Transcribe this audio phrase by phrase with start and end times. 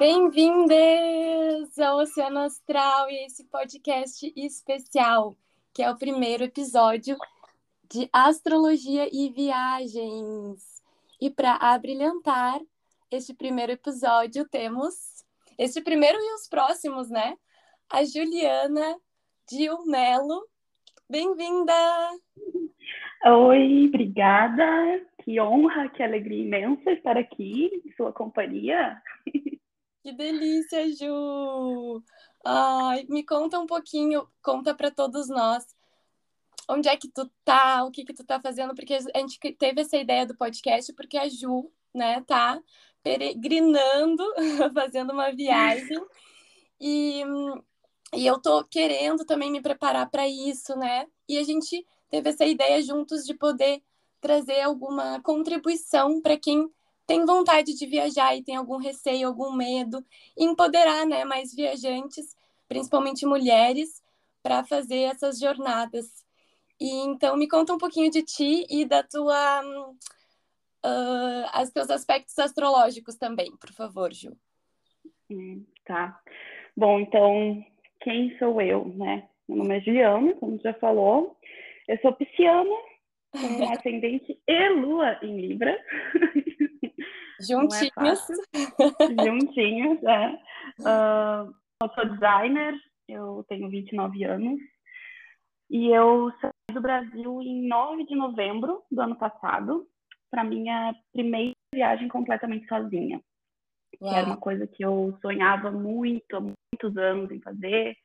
[0.00, 5.36] Bem-vindas ao Oceano Astral e esse podcast especial,
[5.74, 7.18] que é o primeiro episódio
[7.86, 10.82] de astrologia e viagens.
[11.20, 12.58] E para abrilhantar
[13.10, 15.22] este primeiro episódio, temos
[15.58, 17.36] este primeiro e os próximos, né?
[17.92, 18.96] A Juliana
[19.50, 20.48] Dil Melo.
[21.10, 21.74] Bem-vinda!
[23.26, 24.64] Oi, obrigada.
[25.22, 28.98] Que honra, que alegria imensa estar aqui em sua companhia.
[30.02, 32.02] Que delícia, Ju!
[32.44, 35.66] Ai, me conta um pouquinho, conta para todos nós.
[36.68, 37.84] Onde é que tu tá?
[37.84, 38.74] O que que tu tá fazendo?
[38.74, 42.62] Porque a gente teve essa ideia do podcast porque a Ju, né, tá
[43.02, 44.24] peregrinando,
[44.74, 45.98] fazendo uma viagem.
[46.80, 47.22] E,
[48.14, 51.06] e eu tô querendo também me preparar para isso, né?
[51.28, 53.82] E a gente teve essa ideia juntos de poder
[54.20, 56.70] trazer alguma contribuição para quem
[57.10, 59.98] tem vontade de viajar e tem algum receio, algum medo,
[60.38, 62.36] empoderar né, mais viajantes,
[62.68, 64.00] principalmente mulheres,
[64.40, 66.06] para fazer essas jornadas.
[66.80, 69.60] E então me conta um pouquinho de ti e da tua
[70.86, 74.30] uh, os teus aspectos astrológicos também, por favor, Ju.
[75.28, 76.16] Hum, tá.
[76.76, 77.64] Bom, então,
[78.02, 79.28] quem sou eu, né?
[79.48, 81.36] Meu nome é Juliana, como já falou.
[81.88, 82.70] Eu sou pisciana,
[83.32, 83.40] com
[83.74, 85.76] ascendente e lua em Libra.
[87.48, 88.30] Juntinhos.
[88.54, 90.28] É Juntinhos, é.
[90.80, 92.74] Uh, eu sou designer,
[93.08, 94.60] eu tenho 29 anos.
[95.70, 99.86] E eu saí do Brasil em 9 de novembro do ano passado
[100.30, 103.20] para minha primeira viagem completamente sozinha.
[104.00, 104.12] Uau.
[104.12, 107.96] Que era uma coisa que eu sonhava muito, há muitos anos em fazer.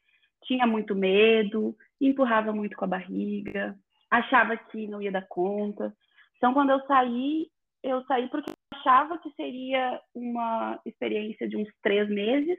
[0.44, 3.76] Tinha muito medo, empurrava muito com a barriga,
[4.11, 5.93] achava que não ia dar conta.
[6.37, 7.48] Então, quando eu saí,
[7.83, 8.52] eu saí porque
[8.86, 12.58] achava que seria uma experiência de uns três meses,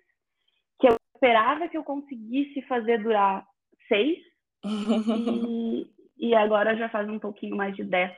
[0.81, 3.47] que eu esperava que eu conseguisse fazer durar
[3.89, 4.19] seis,
[4.65, 5.87] e,
[6.19, 8.13] e agora já faz um pouquinho mais de dez.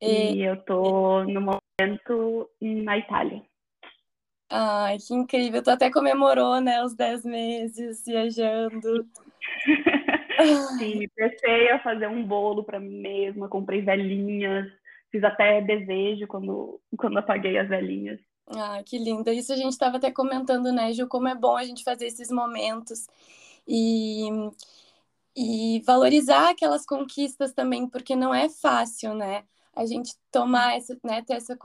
[0.00, 3.42] E, e eu tô no momento na Itália.
[4.50, 5.62] Ai, que incrível.
[5.62, 9.08] Tu até comemorou, né, os dez meses viajando.
[10.78, 14.70] Sim, me pensei a fazer um bolo para mim mesma, comprei velhinhas,
[15.14, 18.18] Fiz até desejo quando, quando apaguei as velhinhas.
[18.48, 19.32] Ah, que linda.
[19.32, 22.32] Isso a gente estava até comentando, né, Ju, como é bom a gente fazer esses
[22.32, 23.06] momentos
[23.64, 24.28] e,
[25.36, 29.44] e valorizar aquelas conquistas também, porque não é fácil, né?
[29.72, 31.56] A gente tomar essa, né, ter essa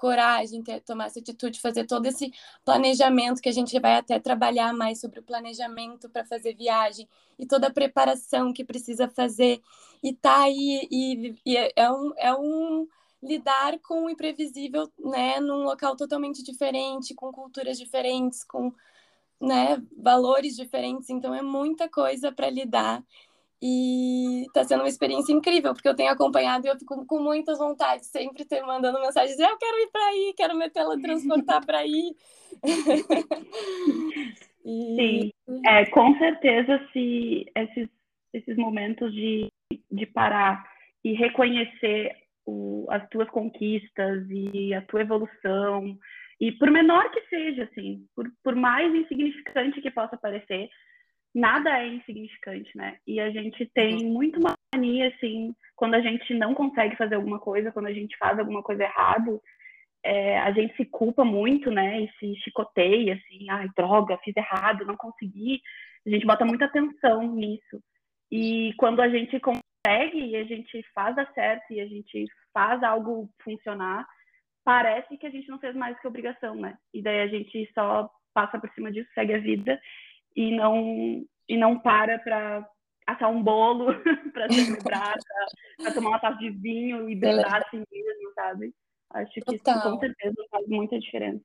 [0.00, 2.32] coragem, ter, tomar essa atitude, fazer todo esse
[2.64, 7.06] planejamento que a gente vai até trabalhar mais sobre o planejamento para fazer viagem
[7.38, 9.60] e toda a preparação que precisa fazer.
[10.02, 12.88] E tá aí e, e é, um, é um
[13.22, 18.72] lidar com o imprevisível, né, num local totalmente diferente, com culturas diferentes, com
[19.38, 23.04] né, valores diferentes, então é muita coisa para lidar
[23.62, 27.58] e está sendo uma experiência incrível, porque eu tenho acompanhado e eu fico com muitas
[27.58, 32.14] vontades, sempre ter mandando mensagens, eu quero ir para aí, quero me teletransportar para aí.
[34.64, 34.96] e...
[34.96, 35.30] Sim,
[35.66, 37.88] é, com certeza se esses,
[38.32, 39.48] esses momentos de,
[39.90, 40.64] de parar
[41.04, 42.16] e reconhecer
[42.46, 45.98] o, as tuas conquistas e a tua evolução,
[46.40, 50.70] e por menor que seja, assim, por, por mais insignificante que possa parecer,
[51.34, 52.98] nada é insignificante, né?
[53.06, 54.12] E a gente tem uhum.
[54.12, 54.40] muito
[54.74, 58.62] mania, assim, quando a gente não consegue fazer alguma coisa, quando a gente faz alguma
[58.62, 59.40] coisa errado,
[60.02, 62.02] é, a gente se culpa muito, né?
[62.02, 65.60] E se chicoteia, assim, ai, droga, fiz errado, não consegui.
[66.06, 67.82] A gente bota muita atenção nisso.
[68.30, 72.82] E quando a gente consegue e a gente faz a certo e a gente faz
[72.82, 74.06] algo funcionar,
[74.64, 76.76] parece que a gente não fez mais que obrigação, né?
[76.92, 79.80] E daí a gente só passa por cima disso, segue a vida
[80.34, 82.68] e não e não para para
[83.06, 83.86] assar um bolo
[84.32, 85.16] para celebrar,
[85.76, 88.74] para tomar uma taça de vinho e brilhar assim mesmo, sabe?
[89.10, 89.78] Acho que Total.
[89.78, 91.44] isso com certeza faz muita diferença.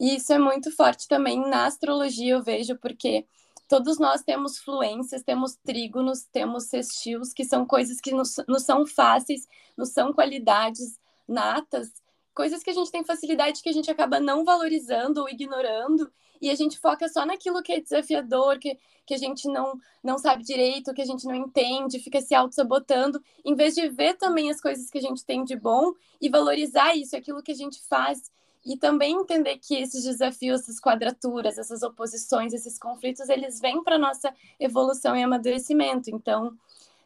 [0.00, 3.24] E isso é muito forte também na astrologia, eu vejo, porque
[3.68, 8.84] todos nós temos fluências, temos trígonos, temos sextios, que são coisas que nos, nos são
[8.84, 9.46] fáceis,
[9.76, 12.02] nos são qualidades natas,
[12.34, 16.10] coisas que a gente tem facilidade que a gente acaba não valorizando ou ignorando,
[16.42, 20.18] e a gente foca só naquilo que é desafiador, que, que a gente não, não
[20.18, 24.50] sabe direito, que a gente não entende, fica se auto-sabotando, em vez de ver também
[24.50, 27.80] as coisas que a gente tem de bom e valorizar isso, aquilo que a gente
[27.88, 28.30] faz,
[28.66, 33.96] e também entender que esses desafios, essas quadraturas, essas oposições, esses conflitos, eles vêm para
[33.96, 36.10] nossa evolução e amadurecimento.
[36.10, 36.52] Então,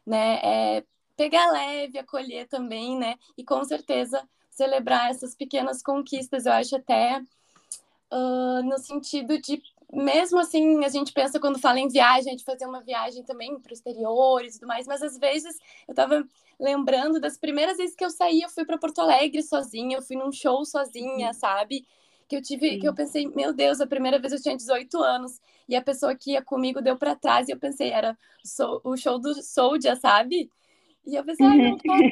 [0.07, 0.85] né, é
[1.15, 6.47] pegar leve, acolher também, né, e com certeza celebrar essas pequenas conquistas.
[6.47, 7.23] Eu acho até
[8.13, 9.63] uh, no sentido de
[9.93, 13.71] mesmo assim, a gente pensa quando fala em viagem, de fazer uma viagem também para
[13.71, 15.57] o exterior e tudo mais, mas às vezes
[15.87, 16.27] eu estava
[16.59, 20.17] lembrando das primeiras vezes que eu saí, eu fui para Porto Alegre sozinha, eu fui
[20.17, 21.87] num show sozinha, sabe?
[22.29, 22.79] Que eu tive, Sim.
[22.81, 26.15] que eu pensei, meu Deus, a primeira vez eu tinha 18 anos e a pessoa
[26.15, 28.19] que ia comigo deu para trás e eu pensei, era
[28.83, 30.51] o show do Soldier, sabe?
[31.07, 32.03] E eu pensei, ai, não posso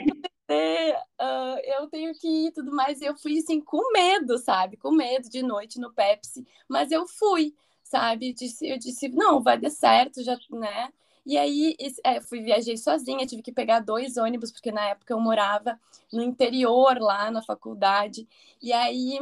[0.47, 3.01] perder, uh, eu tenho que ir e tudo mais.
[3.01, 4.77] Eu fui, assim, com medo, sabe?
[4.77, 6.47] Com medo de noite no Pepsi.
[6.69, 8.31] Mas eu fui, sabe?
[8.31, 10.93] Eu disse, eu disse não, vai dar certo, já, né?
[11.27, 11.75] E aí,
[12.05, 15.81] é, fui, viajei sozinha, tive que pegar dois ônibus, porque na época eu morava
[16.13, 18.29] no interior, lá na faculdade.
[18.63, 19.19] E aí,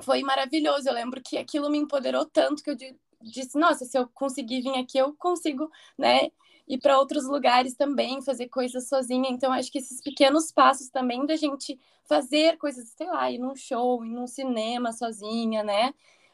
[0.00, 0.88] foi maravilhoso.
[0.88, 2.76] Eu lembro que aquilo me empoderou tanto que eu
[3.20, 6.30] disse, nossa, se eu conseguir vir aqui, eu consigo, né?
[6.68, 9.30] Ir para outros lugares também, fazer coisas sozinha.
[9.30, 11.78] Então, acho que esses pequenos passos também da gente
[12.08, 15.92] fazer coisas, sei lá, ir num show, ir num cinema sozinha, né?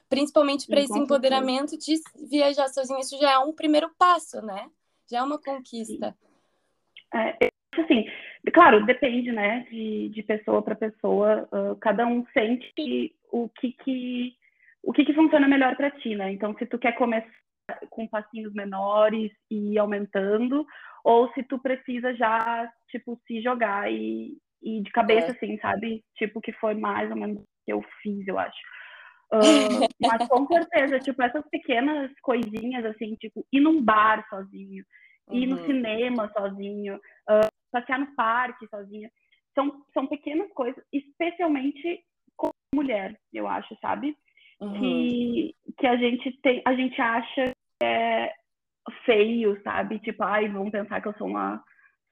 [0.09, 1.95] Principalmente para esse empoderamento de
[2.29, 4.71] viajar sozinha, isso já é um primeiro passo, né?
[5.11, 6.15] Já é uma conquista.
[7.15, 8.07] É, assim,
[8.53, 11.49] claro, depende, né, de, de pessoa para pessoa.
[11.53, 14.37] Uh, cada um sente o que que
[14.83, 16.33] o que, que funciona melhor para ti, né?
[16.33, 17.31] Então, se tu quer começar
[17.91, 20.67] com passinhos menores e aumentando,
[21.05, 25.31] ou se tu precisa já, tipo, se jogar e, e de cabeça, é.
[25.31, 26.05] assim, sabe?
[26.17, 28.59] Tipo, que foi mais ou menos o que eu fiz, eu acho.
[29.33, 34.85] Uh, mas com certeza, tipo, essas pequenas coisinhas, assim, tipo, ir num bar sozinho,
[35.29, 35.37] uhum.
[35.37, 35.67] ir no uhum.
[35.67, 39.11] cinema sozinho, uh, passear no parque sozinho,
[39.55, 42.05] são, são pequenas coisas, especialmente
[42.37, 44.17] com mulher, eu acho, sabe?
[44.61, 44.73] Uhum.
[44.75, 48.33] Que, que a gente tem, a gente acha é
[49.05, 49.99] feio, sabe?
[50.01, 51.63] Tipo, ai, vão pensar que eu sou uma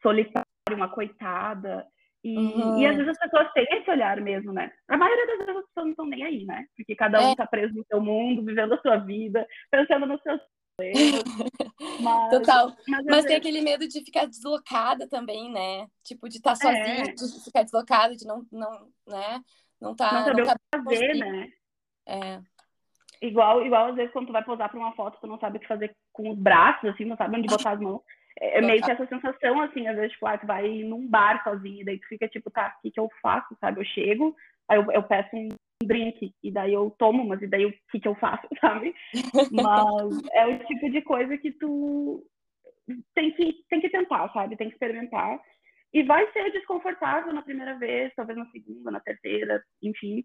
[0.02, 1.86] solitária, uma coitada.
[2.22, 2.78] E, uhum.
[2.78, 4.70] e às vezes as pessoas têm esse olhar mesmo, né?
[4.88, 6.66] A maioria das vezes as pessoas não estão nem aí, né?
[6.76, 7.36] Porque cada um é.
[7.36, 10.40] tá preso no seu mundo, vivendo a sua vida, pensando nos seus
[12.00, 12.74] mas, Total.
[12.88, 15.86] Mas, mas tem aquele medo de ficar deslocada também, né?
[16.02, 17.12] Tipo, de estar tá sozinha, é.
[17.12, 19.40] de ficar deslocada, de não, não, né?
[19.80, 20.12] Não tá.
[20.12, 21.48] Não saber não tá o que fazer, né?
[22.06, 22.40] É.
[23.22, 25.60] Igual, igual às vezes quando tu vai posar para uma foto, tu não sabe o
[25.60, 28.00] que fazer com os braços, assim, não sabe onde botar as mãos.
[28.40, 31.42] É, é meio que essa sensação, assim, às vezes, tipo, ah, tu vai num bar
[31.44, 33.80] sozinho, e daí tu fica tipo, tá, o que, que eu faço, sabe?
[33.80, 34.34] Eu chego,
[34.68, 35.48] aí eu, eu peço um
[35.82, 38.94] drink, e daí eu tomo, mas e daí o que, que eu faço, sabe?
[39.52, 42.24] Mas é o tipo de coisa que tu
[43.14, 44.56] tem que, tem que tentar, sabe?
[44.56, 45.38] Tem que experimentar.
[45.92, 50.24] E vai ser desconfortável na primeira vez, talvez na segunda, na terceira, enfim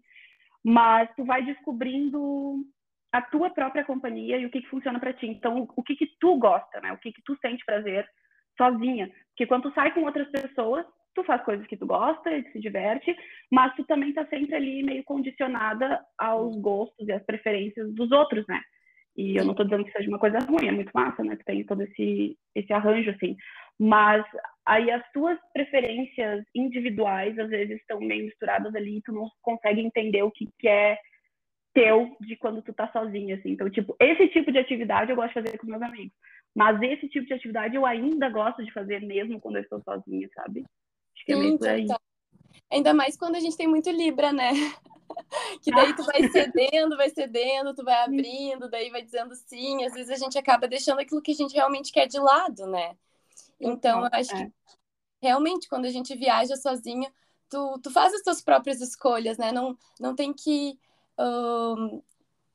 [0.68, 2.64] mas tu vai descobrindo
[3.16, 5.26] a tua própria companhia e o que, que funciona para ti.
[5.26, 6.92] Então, o que que tu gosta, né?
[6.92, 8.06] O que que tu sente prazer
[8.58, 9.10] sozinha.
[9.30, 10.84] Porque quando tu sai com outras pessoas,
[11.14, 13.16] tu faz coisas que tu gosta e se diverte,
[13.50, 18.46] mas tu também tá sempre ali meio condicionada aos gostos e às preferências dos outros,
[18.46, 18.60] né?
[19.16, 21.36] E eu não tô dizendo que seja uma coisa ruim, é muito massa, né?
[21.36, 23.34] Que tem todo esse, esse arranjo, assim.
[23.78, 24.26] Mas
[24.66, 29.80] aí as tuas preferências individuais às vezes estão meio misturadas ali e tu não consegue
[29.80, 30.98] entender o que, que é
[31.76, 33.50] teu de quando tu tá sozinha, assim.
[33.50, 36.16] Então, tipo, esse tipo de atividade eu gosto de fazer com meus amigos.
[36.54, 40.26] Mas esse tipo de atividade eu ainda gosto de fazer mesmo quando eu estou sozinha,
[40.34, 40.64] sabe?
[41.14, 41.86] Acho que é meio por aí.
[42.72, 44.52] Ainda mais quando a gente tem muito Libra, né?
[45.62, 49.84] que daí tu vai cedendo, vai cedendo, tu vai abrindo, daí vai dizendo sim.
[49.84, 52.96] Às vezes a gente acaba deixando aquilo que a gente realmente quer de lado, né?
[53.60, 54.46] Então, eu acho é.
[54.46, 54.52] que
[55.20, 57.12] realmente, quando a gente viaja sozinha,
[57.50, 59.52] tu, tu faz as tuas próprias escolhas, né?
[59.52, 60.78] Não, não tem que
[61.18, 62.02] um,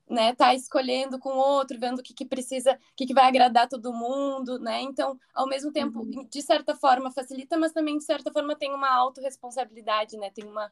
[0.09, 3.67] né, tá escolhendo com outro, vendo o que, que precisa, o que, que vai agradar
[3.69, 4.81] todo mundo, né?
[4.81, 6.27] Então, ao mesmo tempo, uhum.
[6.29, 10.29] de certa forma facilita, mas também de certa forma tem uma autorresponsabilidade, né?
[10.29, 10.71] Tem uma,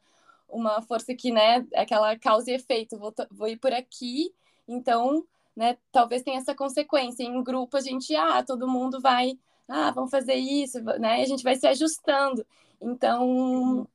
[0.50, 4.34] uma força que, né, aquela causa e efeito, vou, vou ir por aqui,
[4.67, 7.24] então, né, talvez tenha essa consequência.
[7.24, 9.38] Em grupo a gente, ah, todo mundo vai
[9.69, 11.19] ah, vamos fazer isso, né?
[11.19, 12.46] E a gente vai se ajustando.
[12.81, 13.88] Então,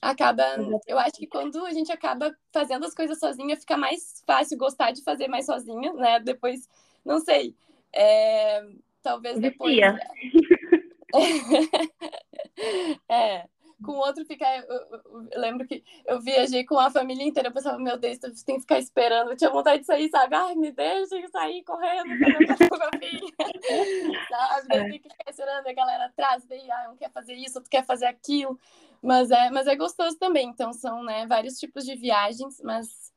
[0.00, 0.42] acaba.
[0.86, 4.92] Eu acho que quando a gente acaba fazendo as coisas sozinha, fica mais fácil gostar
[4.92, 6.20] de fazer mais sozinha, né?
[6.20, 6.68] Depois,
[7.04, 7.54] não sei.
[7.92, 8.62] É,
[9.02, 9.78] talvez depois.
[13.08, 13.44] é
[13.82, 14.58] com o outro ficar.
[14.58, 18.18] Eu, eu, eu, lembro que eu viajei com a família inteira, eu pensava, meu Deus,
[18.18, 19.30] tu tem que ficar esperando.
[19.30, 20.34] Eu tinha vontade de sair, sabe?
[20.34, 22.08] Ai, me deixa eu sair correndo,
[24.28, 24.66] sabe?
[24.70, 24.84] É.
[24.84, 27.84] Tem que ficar esperando a galera atrás, daí, ah, um quer fazer isso, outro quer
[27.84, 28.58] fazer aquilo.
[29.02, 30.48] Mas é, mas é gostoso também.
[30.48, 33.12] Então, são né, vários tipos de viagens, mas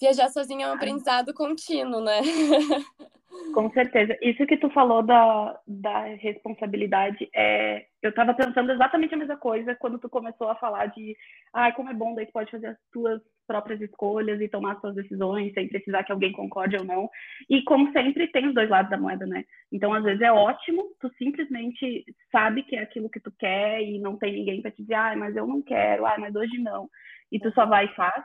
[0.00, 2.20] viajar sozinho é um aprendizado contínuo, né?
[3.54, 4.16] Com certeza.
[4.20, 9.74] Isso que tu falou da, da responsabilidade, é, eu estava pensando exatamente a mesma coisa
[9.74, 11.16] quando tu começou a falar de
[11.52, 14.80] ah, como é bom, daí tu pode fazer as tuas próprias escolhas e tomar as
[14.80, 17.08] suas decisões sem precisar que alguém concorde ou não.
[17.48, 19.44] E como sempre, tem os dois lados da moeda, né?
[19.72, 23.98] Então, às vezes é ótimo, tu simplesmente sabe que é aquilo que tu quer e
[23.98, 26.88] não tem ninguém para te dizer, ah, mas eu não quero, ah, mas hoje não.
[27.32, 28.24] E tu só vai e faz.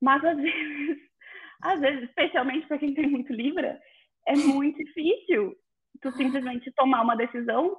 [0.00, 0.98] Mas às vezes,
[1.62, 3.78] às vezes, especialmente para quem tem muito Libra,
[4.32, 5.54] é muito difícil
[6.00, 7.76] tu simplesmente tomar uma decisão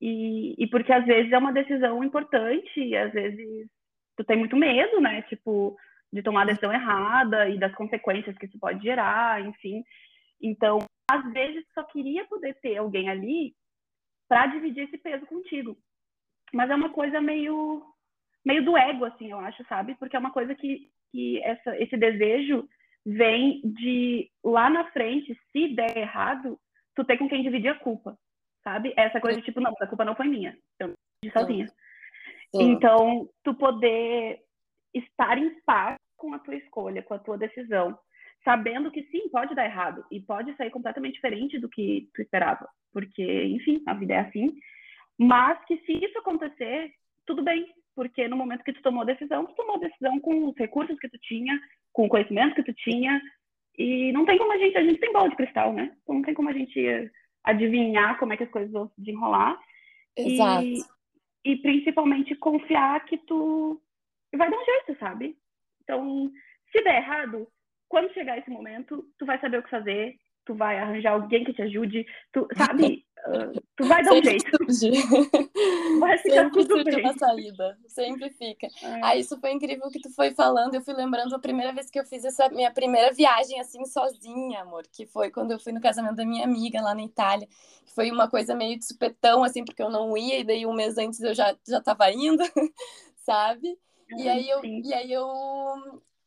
[0.00, 3.68] e, e porque às vezes é uma decisão importante às vezes
[4.16, 5.22] tu tem muito medo, né?
[5.22, 5.76] Tipo,
[6.12, 9.84] de tomar a decisão errada e das consequências que isso pode gerar, enfim.
[10.40, 10.78] Então,
[11.10, 13.54] às vezes só queria poder ter alguém ali
[14.28, 15.76] para dividir esse peso contigo.
[16.52, 17.82] Mas é uma coisa meio
[18.44, 19.94] meio do ego assim, eu acho, sabe?
[19.96, 22.68] Porque é uma coisa que que essa esse desejo
[23.06, 26.58] vem de lá na frente, se der errado,
[26.92, 28.18] tu ter com quem dividir a culpa,
[28.64, 28.92] sabe?
[28.96, 31.68] Essa coisa de tipo, não, a culpa não foi minha, eu não sozinha.
[31.68, 32.72] Sim.
[32.72, 34.40] Então, tu poder
[34.92, 37.96] estar em paz com a tua escolha, com a tua decisão,
[38.44, 42.68] sabendo que sim, pode dar errado e pode sair completamente diferente do que tu esperava,
[42.92, 44.52] porque, enfim, a vida é assim.
[45.16, 46.92] Mas que se isso acontecer,
[47.24, 50.48] tudo bem, porque no momento que tu tomou a decisão, tu tomou a decisão com
[50.48, 51.58] os recursos que tu tinha,
[51.94, 53.20] com o conhecimento que tu tinha,
[53.78, 55.96] e não tem como a gente, a gente tem bola de cristal, né?
[56.02, 57.10] Então não tem como a gente
[57.42, 59.58] adivinhar como é que as coisas vão se desenrolar.
[60.14, 60.64] Exato.
[60.64, 60.78] E,
[61.44, 63.80] e principalmente confiar que tu
[64.34, 65.36] vai dar um jeito, sabe?
[65.82, 66.30] Então,
[66.70, 67.48] se der errado,
[67.88, 71.54] quando chegar esse momento, tu vai saber o que fazer, tu vai arranjar alguém que
[71.54, 74.50] te ajude, tu sabe, uh, tu vai dar um jeito.
[75.98, 77.00] Vai ficar sempre tudo bem.
[77.00, 78.66] uma saída, sempre fica.
[78.66, 79.00] É.
[79.02, 81.98] Ah, isso foi incrível que tu foi falando, eu fui lembrando a primeira vez que
[81.98, 85.80] eu fiz essa minha primeira viagem assim sozinha, amor, que foi quando eu fui no
[85.80, 87.48] casamento da minha amiga lá na Itália.
[87.94, 90.98] Foi uma coisa meio de supetão assim, porque eu não ia e daí um mês
[90.98, 92.42] antes eu já já tava indo,
[93.24, 93.78] sabe?
[94.08, 95.26] E aí eu, e aí eu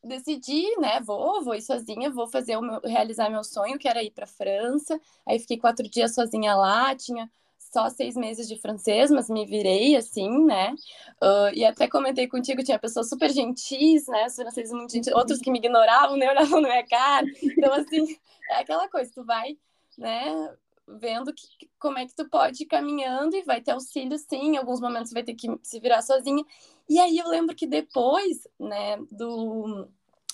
[0.03, 4.03] decidi, né, vou, vou ir sozinha, vou fazer o meu, realizar meu sonho, que era
[4.03, 4.99] ir para França.
[5.25, 7.29] Aí fiquei quatro dias sozinha lá, tinha
[7.71, 10.73] só seis meses de francês, mas me virei assim, né?
[11.21, 14.25] Uh, e até comentei contigo, tinha pessoas super gentis, né?
[14.25, 17.27] Os franceses muito gentis, outros que me ignoravam, nem olhavam na minha cara.
[17.43, 18.17] Então, assim,
[18.49, 19.57] é aquela coisa, tu vai,
[19.97, 20.55] né?
[20.97, 24.55] Vendo que, como é que tu pode ir caminhando e vai ter auxílio, sim.
[24.55, 26.43] Em alguns momentos vai ter que se virar sozinha.
[26.87, 29.87] E aí eu lembro que depois, né, do,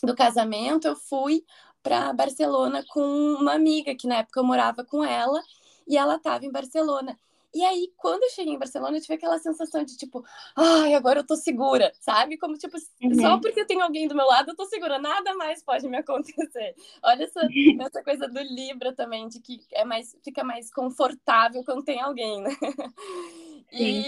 [0.04, 1.44] do casamento, eu fui
[1.84, 5.42] para Barcelona com uma amiga, que na época eu morava com ela,
[5.88, 7.18] e ela estava em Barcelona.
[7.56, 10.22] E aí, quando eu cheguei em Barcelona, eu tive aquela sensação de tipo,
[10.58, 12.38] ai, agora eu tô segura, sabe?
[12.38, 13.16] Como tipo, uhum.
[13.16, 15.96] só porque eu tenho alguém do meu lado, eu tô segura, nada mais pode me
[16.04, 16.76] acontecer.
[17.02, 17.40] Olha essa,
[17.80, 22.42] essa coisa do Libra também, de que é mais, fica mais confortável quando tem alguém,
[22.42, 22.50] né?
[23.72, 24.06] E,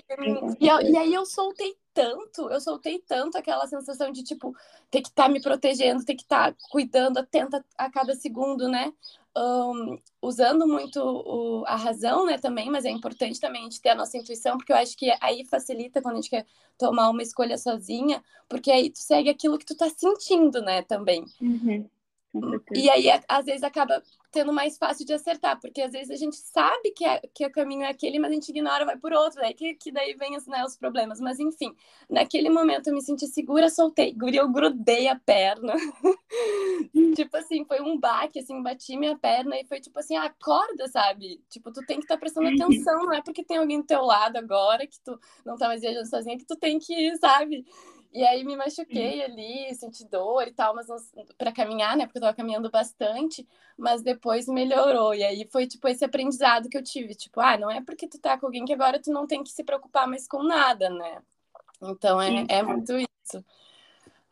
[0.60, 4.56] e, e, aí eu soltei tanto, eu soltei tanto aquela sensação de, tipo,
[4.92, 8.68] ter que estar tá me protegendo, ter que estar tá cuidando, atenta a cada segundo,
[8.68, 8.94] né?
[9.36, 13.90] Um, usando muito o, a razão, né, também, mas é importante também a gente ter
[13.90, 16.46] a nossa intuição, porque eu acho que aí facilita quando a gente quer
[16.78, 21.26] tomar uma escolha sozinha, porque aí tu segue aquilo que tu tá sentindo, né, também.
[21.42, 21.88] Uhum.
[22.74, 26.36] E aí, às vezes, acaba sendo mais fácil de acertar, porque às vezes a gente
[26.36, 29.42] sabe que, é, que o caminho é aquele, mas a gente ignora, vai por outro,
[29.42, 31.20] daí que, que daí vem né, os problemas.
[31.20, 31.74] Mas enfim,
[32.10, 35.74] naquele momento eu me senti segura, soltei, eu grudei a perna.
[37.16, 41.42] tipo assim, foi um baque, assim, bati minha perna e foi tipo assim, acorda, sabe?
[41.50, 44.04] Tipo, tu tem que estar tá prestando atenção, não é porque tem alguém do teu
[44.04, 47.66] lado agora que tu não tá mais viajando sozinha que tu tem que, sabe?
[48.14, 50.88] E aí me machuquei ali, senti dor e tal, mas
[51.38, 52.06] para caminhar, né?
[52.06, 53.48] Porque eu tava caminhando bastante,
[53.78, 55.14] mas depois melhorou.
[55.14, 58.20] E aí foi tipo esse aprendizado que eu tive, tipo, ah, não é porque tu
[58.20, 61.22] tá com alguém que agora tu não tem que se preocupar mais com nada, né?
[61.82, 63.46] Então é, é muito isso.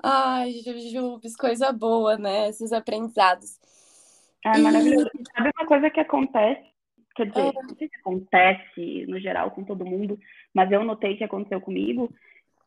[0.01, 2.49] Ai, Jujubes, coisa boa, né?
[2.49, 3.59] Esses aprendizados.
[4.43, 5.09] É maravilhoso.
[5.13, 5.23] E...
[5.35, 6.63] Sabe uma coisa que acontece?
[7.15, 7.53] Quer dizer, é.
[7.53, 10.19] não sei se acontece no geral com todo mundo,
[10.53, 12.13] mas eu notei que aconteceu comigo,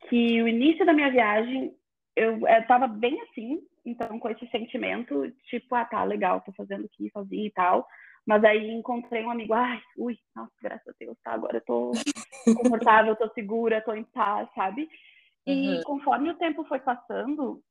[0.09, 1.75] que o início da minha viagem
[2.19, 7.09] eu estava bem assim, então com esse sentimento, tipo, ah, tá, legal, tô fazendo aqui
[7.13, 7.87] sozinha e tal.
[8.27, 11.93] Mas aí encontrei um amigo, ai, ui, nossa, graças a Deus, tá, agora eu tô
[12.57, 14.89] confortável, tô segura, tô em paz, sabe?
[15.47, 15.83] E uhum.
[15.85, 17.63] conforme o tempo foi passando,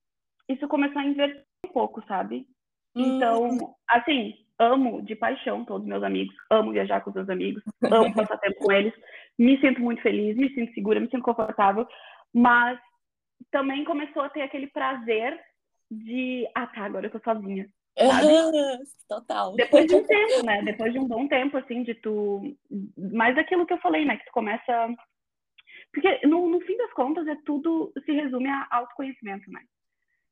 [0.50, 2.48] isso começou a inverter um pouco, sabe?
[2.96, 3.74] Então, uhum.
[3.88, 8.38] assim, amo de paixão todos meus amigos, amo viajar com os meus amigos, amo passar
[8.38, 8.94] tempo com eles,
[9.38, 11.88] me sinto muito feliz, me sinto segura, me sinto confortável,
[12.34, 12.80] mas
[13.52, 15.40] também começou a ter aquele prazer
[15.90, 17.68] de, ah tá, agora eu tô sozinha.
[17.98, 18.28] sabe?
[19.08, 19.56] Total.
[19.56, 20.62] Depois de um tempo, né?
[20.64, 22.56] Depois de um bom tempo, assim, de tu.
[22.98, 24.18] Mais daquilo que eu falei, né?
[24.18, 24.90] Que tu começa.
[25.92, 29.62] Porque no, no fim das contas, é tudo se resume a autoconhecimento, né?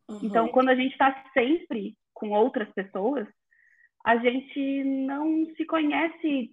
[0.10, 0.20] Uhum.
[0.24, 3.28] Então, quando a gente está sempre com outras pessoas,
[4.06, 6.52] a gente não se conhece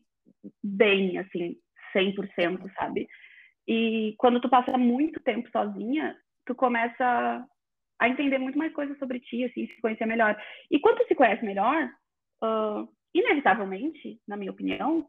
[0.63, 1.57] bem, assim,
[1.95, 3.07] 100%, sabe?
[3.67, 6.17] E quando tu passa muito tempo sozinha,
[6.47, 7.47] tu começa
[8.01, 10.37] a entender muito mais coisas sobre ti, assim, se conhecer melhor.
[10.71, 11.89] E quando tu se conhece melhor,
[12.43, 15.07] uh, inevitavelmente, na minha opinião,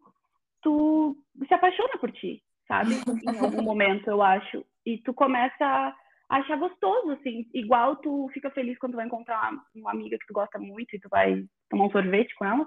[0.61, 1.17] tu
[1.47, 2.91] se apaixona por ti, sabe?
[3.27, 4.63] em algum momento, eu acho.
[4.85, 5.65] E tu começa
[6.29, 7.47] a achar gostoso, assim.
[7.53, 11.09] Igual tu fica feliz quando vai encontrar uma amiga que tu gosta muito e tu
[11.09, 12.65] vai tomar um sorvete com ela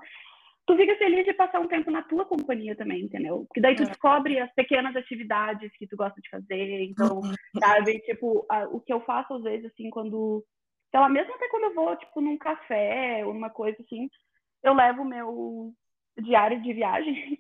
[0.66, 3.44] tu fica feliz de passar um tempo na tua companhia também, entendeu?
[3.46, 3.87] Porque daí tu é.
[3.87, 7.35] descobre as pequenas atividades que tu gosta de fazer, então, uhum.
[7.61, 8.00] sabe?
[8.00, 10.44] Tipo, a, o que eu faço às vezes, assim, quando...
[10.90, 14.08] Sei lá, mesmo até quando eu vou, tipo, num café ou uma coisa assim,
[14.62, 15.73] eu levo o meu
[16.18, 17.38] diário de viagem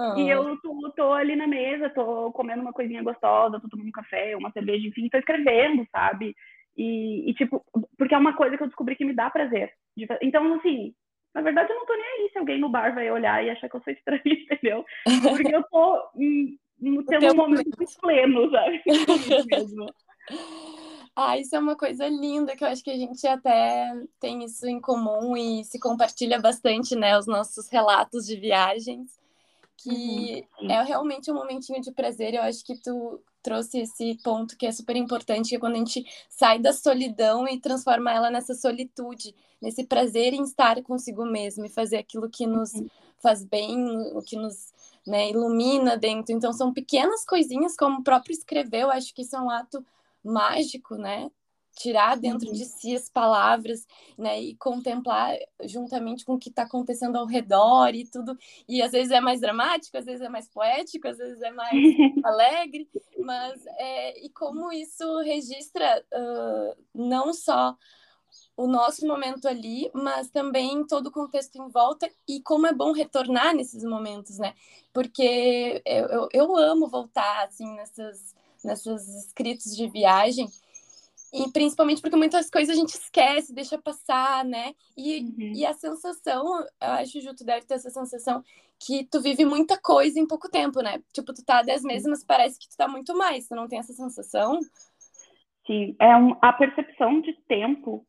[0.16, 3.92] e eu tô, tô, ali na mesa, tô comendo uma coisinha gostosa, tô tomando um
[3.92, 6.34] café, uma cerveja, enfim, tô escrevendo, sabe?
[6.76, 7.64] E, e, tipo,
[7.96, 9.72] porque é uma coisa que eu descobri que me dá prazer.
[10.22, 10.92] Então, assim,
[11.34, 13.68] na verdade, eu não tô nem aí se alguém no bar vai olhar e achar
[13.68, 14.84] que eu sou estranha, entendeu?
[15.28, 16.10] Porque eu tô
[16.80, 18.82] no tendo um momento pleno, sabe?
[19.50, 19.86] mesmo.
[21.16, 24.66] Ah, isso é uma coisa linda que eu acho que a gente até tem isso
[24.66, 27.18] em comum e se compartilha bastante, né?
[27.18, 29.18] Os nossos relatos de viagens,
[29.76, 32.34] que uhum, é realmente um momentinho de prazer.
[32.34, 35.78] Eu acho que tu trouxe esse ponto que é super importante, que é quando a
[35.78, 41.66] gente sai da solidão e transforma ela nessa solitude, nesse prazer em estar consigo mesmo
[41.66, 42.72] e fazer aquilo que nos
[43.22, 43.76] faz bem,
[44.14, 44.72] o que nos
[45.06, 46.34] né, ilumina dentro.
[46.34, 49.84] Então, são pequenas coisinhas, como o próprio escrever, eu acho que isso é um ato
[50.24, 51.30] mágico, né?
[51.74, 52.54] Tirar dentro uhum.
[52.54, 53.86] de si as palavras,
[54.16, 58.38] né, e contemplar juntamente com o que está acontecendo ao redor e tudo.
[58.68, 61.72] E às vezes é mais dramático, às vezes é mais poético, às vezes é mais
[62.24, 67.76] alegre, mas é, e como isso registra uh, não só
[68.56, 72.92] o nosso momento ali, mas também todo o contexto em volta e como é bom
[72.92, 74.54] retornar nesses momentos, né?
[74.92, 78.34] Porque eu, eu, eu amo voltar assim nessas
[78.64, 80.48] nessas escritos de viagem
[81.34, 84.72] e principalmente porque muitas coisas a gente esquece, deixa passar, né?
[84.96, 85.52] E, uhum.
[85.56, 88.40] e a sensação, eu acho, Ju, tu deve ter essa sensação
[88.78, 91.02] que tu vive muita coisa em pouco tempo, né?
[91.12, 93.48] Tipo, tu tá há 10 meses, mas parece que tu tá muito mais.
[93.48, 94.60] Tu não tem essa sensação?
[95.66, 98.06] Sim, é um, a percepção de tempo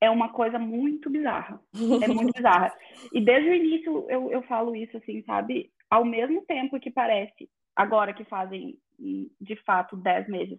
[0.00, 1.60] é uma coisa muito bizarra.
[2.02, 2.72] É muito bizarra.
[3.12, 5.72] E desde o início eu, eu falo isso, assim, sabe?
[5.90, 8.78] Ao mesmo tempo que parece, agora que fazem
[9.40, 10.58] de fato 10 meses,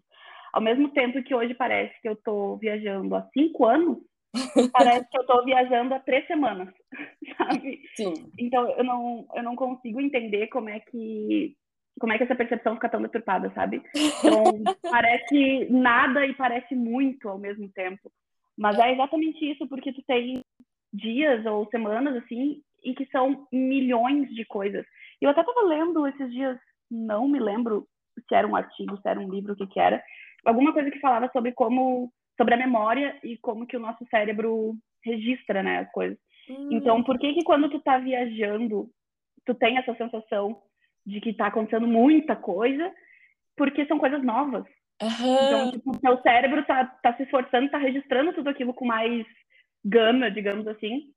[0.54, 3.98] ao mesmo tempo que hoje parece que eu estou viajando há cinco anos,
[4.74, 6.70] parece que eu estou viajando há três semanas,
[7.38, 7.82] sabe?
[7.96, 8.14] Sim.
[8.38, 11.56] Então eu não, eu não consigo entender como é que
[12.00, 13.82] como é que essa percepção fica tão deturpada, sabe?
[13.96, 14.44] Então
[14.90, 18.12] parece nada e parece muito ao mesmo tempo.
[18.58, 20.42] Mas é exatamente isso, porque tu tem
[20.94, 24.86] dias ou semanas assim em que são milhões de coisas.
[25.22, 26.58] Eu até estava lendo esses dias,
[26.90, 27.88] não me lembro
[28.28, 30.04] se era um artigo, se era um livro, o que que era,
[30.46, 34.76] alguma coisa que falava sobre como sobre a memória e como que o nosso cérebro
[35.04, 36.18] registra, né, as coisas.
[36.50, 36.70] Hum.
[36.72, 38.90] Então, por que que quando tu tá viajando,
[39.46, 40.60] tu tem essa sensação
[41.06, 42.92] de que tá acontecendo muita coisa?
[43.56, 44.64] Porque são coisas novas.
[45.02, 45.36] Uhum.
[45.36, 49.26] Então, tipo, o teu cérebro tá, tá se esforçando, tá registrando tudo aquilo com mais
[49.84, 51.12] gama, digamos assim.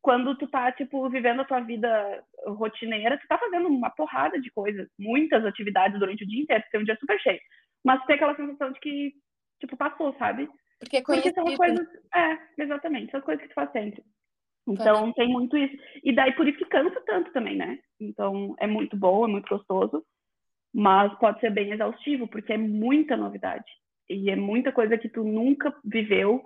[0.00, 4.50] Quando tu tá, tipo, vivendo a tua vida rotineira, tu tá fazendo uma porrada de
[4.50, 7.40] coisas, muitas atividades durante o dia inteiro, tem um dia super cheio
[7.84, 9.12] mas tem aquela sensação de que,
[9.60, 10.48] tipo, passou, sabe?
[10.80, 11.86] Porque, é Porque são as coisas.
[12.14, 14.02] É, exatamente, são as coisas que tu faz sempre.
[14.66, 15.76] Então tem muito isso.
[16.02, 17.78] E daí por isso que cansa tanto também, né?
[18.00, 20.04] Então é muito bom, é muito gostoso,
[20.72, 23.70] mas pode ser bem exaustivo, porque é muita novidade.
[24.08, 26.42] E é muita coisa que tu nunca viveu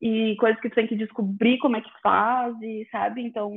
[0.00, 3.22] e coisas que tu tem que descobrir como é que faz, e, sabe?
[3.22, 3.52] Então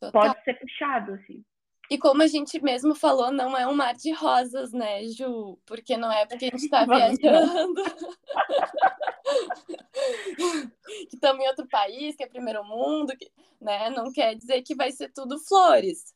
[0.00, 0.22] Total.
[0.22, 1.44] pode ser puxado, assim.
[1.90, 5.58] E como a gente mesmo falou, não é um mar de rosas, né, Ju?
[5.66, 7.82] Porque não é porque a gente está viajando.
[11.10, 13.28] que estamos em outro país, que é primeiro mundo, que,
[13.60, 13.90] né?
[13.90, 16.14] Não quer dizer que vai ser tudo flores.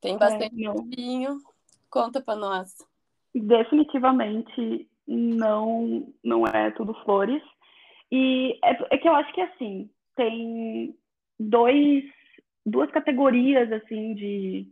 [0.00, 1.40] Tem é, bastante é, vinho.
[1.90, 2.76] Conta para nós.
[3.34, 7.42] Definitivamente não, não é tudo flores.
[8.12, 10.96] E é, é que eu acho que assim, tem
[11.36, 12.04] dois,
[12.64, 14.68] duas categorias assim de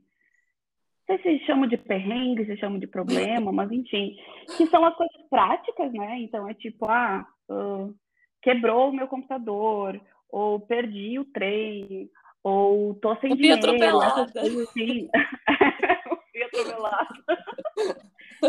[1.17, 4.17] sei se chamam de perrengue, se chamam de problema, mas enfim,
[4.57, 6.21] que são as coisas práticas, né?
[6.21, 7.95] Então é tipo, ah, uh,
[8.43, 12.11] quebrou o meu computador, ou perdi o trem,
[12.43, 13.61] ou tô sem eu dinheiro.
[13.61, 14.23] Fui atropelada.
[14.23, 15.09] Assim.
[16.31, 17.09] fui atropelada.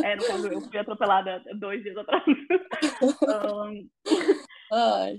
[0.03, 2.23] É, no caso, eu fui atropelada dois dias atrás.
[3.65, 3.89] um,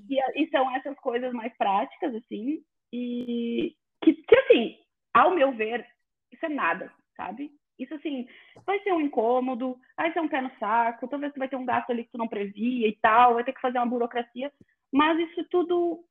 [0.09, 4.77] e, e, são essas coisas mais práticas, assim, e que, que, assim,
[5.13, 5.85] ao meu ver,
[6.33, 7.51] isso é nada, sabe?
[7.79, 8.27] Isso, assim,
[8.67, 11.65] vai ser um incômodo, vai ser um pé no saco, talvez tu vai ter um
[11.65, 14.51] gasto ali que tu não previa e tal, vai ter que fazer uma burocracia,
[14.93, 16.03] mas isso tudo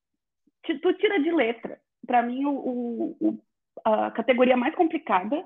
[0.81, 1.79] tu tira de letra.
[2.05, 3.39] Para mim, o, o,
[3.85, 5.43] a categoria mais complicada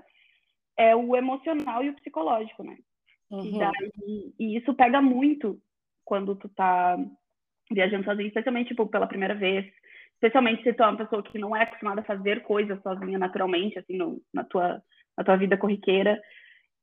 [0.77, 2.77] é o emocional e o psicológico, né?
[3.29, 3.45] Uhum.
[3.45, 5.59] E, daí, e isso pega muito
[6.05, 6.97] quando tu tá
[7.71, 9.65] viajando sozinho, especialmente tipo, pela primeira vez,
[10.13, 13.77] especialmente se tu é uma pessoa que não é acostumada a fazer coisas sozinha naturalmente,
[13.79, 14.81] assim, no, na tua
[15.17, 16.21] na tua vida corriqueira.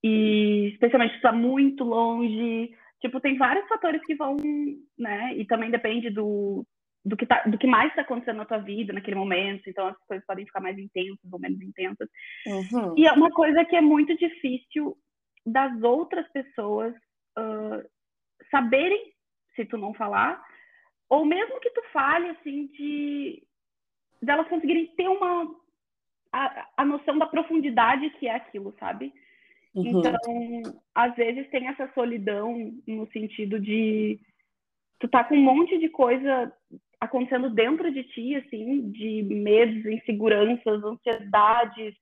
[0.02, 4.36] E especialmente se tu tá muito longe, tipo, tem vários fatores que vão,
[4.98, 5.34] né?
[5.36, 6.64] E também depende do,
[7.04, 9.96] do que, tá, do que mais está acontecendo na tua vida naquele momento, então as
[10.06, 12.08] coisas podem ficar mais intensas ou menos intensas.
[12.46, 12.94] Uhum.
[12.96, 14.96] E é uma coisa que é muito difícil
[15.44, 16.94] das outras pessoas
[17.38, 17.88] uh,
[18.50, 19.12] saberem
[19.56, 20.42] se tu não falar,
[21.08, 23.42] ou mesmo que tu fale, assim, de
[24.22, 25.48] delas conseguirem ter uma
[26.32, 29.12] a, a noção da profundidade que é aquilo, sabe?
[29.74, 30.00] Uhum.
[30.00, 34.18] Então, às vezes tem essa solidão no sentido de
[34.98, 36.52] tu tá com um monte de coisa
[37.00, 41.94] acontecendo dentro de ti, assim, de medos, inseguranças, ansiedades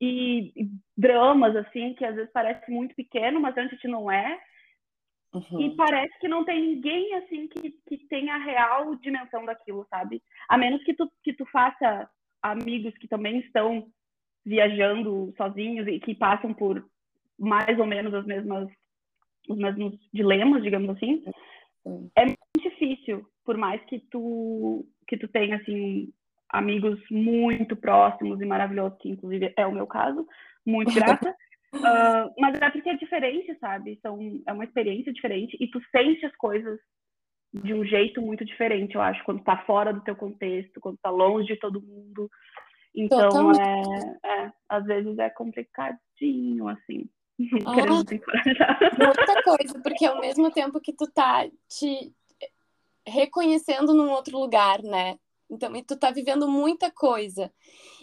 [0.00, 4.40] e, e dramas, assim, que às vezes parece muito pequeno, mas antes de não é.
[5.32, 5.60] Uhum.
[5.60, 10.20] E parece que não tem ninguém, assim, que, que tenha a real dimensão daquilo, sabe?
[10.48, 12.10] A menos que tu, que tu faça
[12.42, 13.86] amigos que também estão
[14.44, 16.84] viajando sozinhos e que passam por
[17.38, 18.68] mais ou menos as mesmas
[19.48, 21.24] os mesmos dilemas, digamos assim.
[22.16, 26.12] É muito difícil, por mais que tu que tu tenha assim
[26.48, 30.26] amigos muito próximos e maravilhosos, que inclusive é o meu caso,
[30.64, 31.30] muito grata.
[31.74, 33.98] uh, mas é porque é diferente, sabe?
[34.02, 36.78] São, é uma experiência diferente e tu sente as coisas
[37.52, 41.10] de um jeito muito diferente, eu acho, quando tá fora do teu contexto, quando tá
[41.10, 42.30] longe de todo mundo.
[42.94, 47.08] Então, é, é, às vezes é complicadinho, assim.
[47.66, 47.72] Ah,
[49.08, 52.12] outra coisa, porque ao mesmo tempo que tu tá te
[53.06, 55.16] reconhecendo num outro lugar, né?
[55.50, 57.52] Então, e tu tá vivendo muita coisa.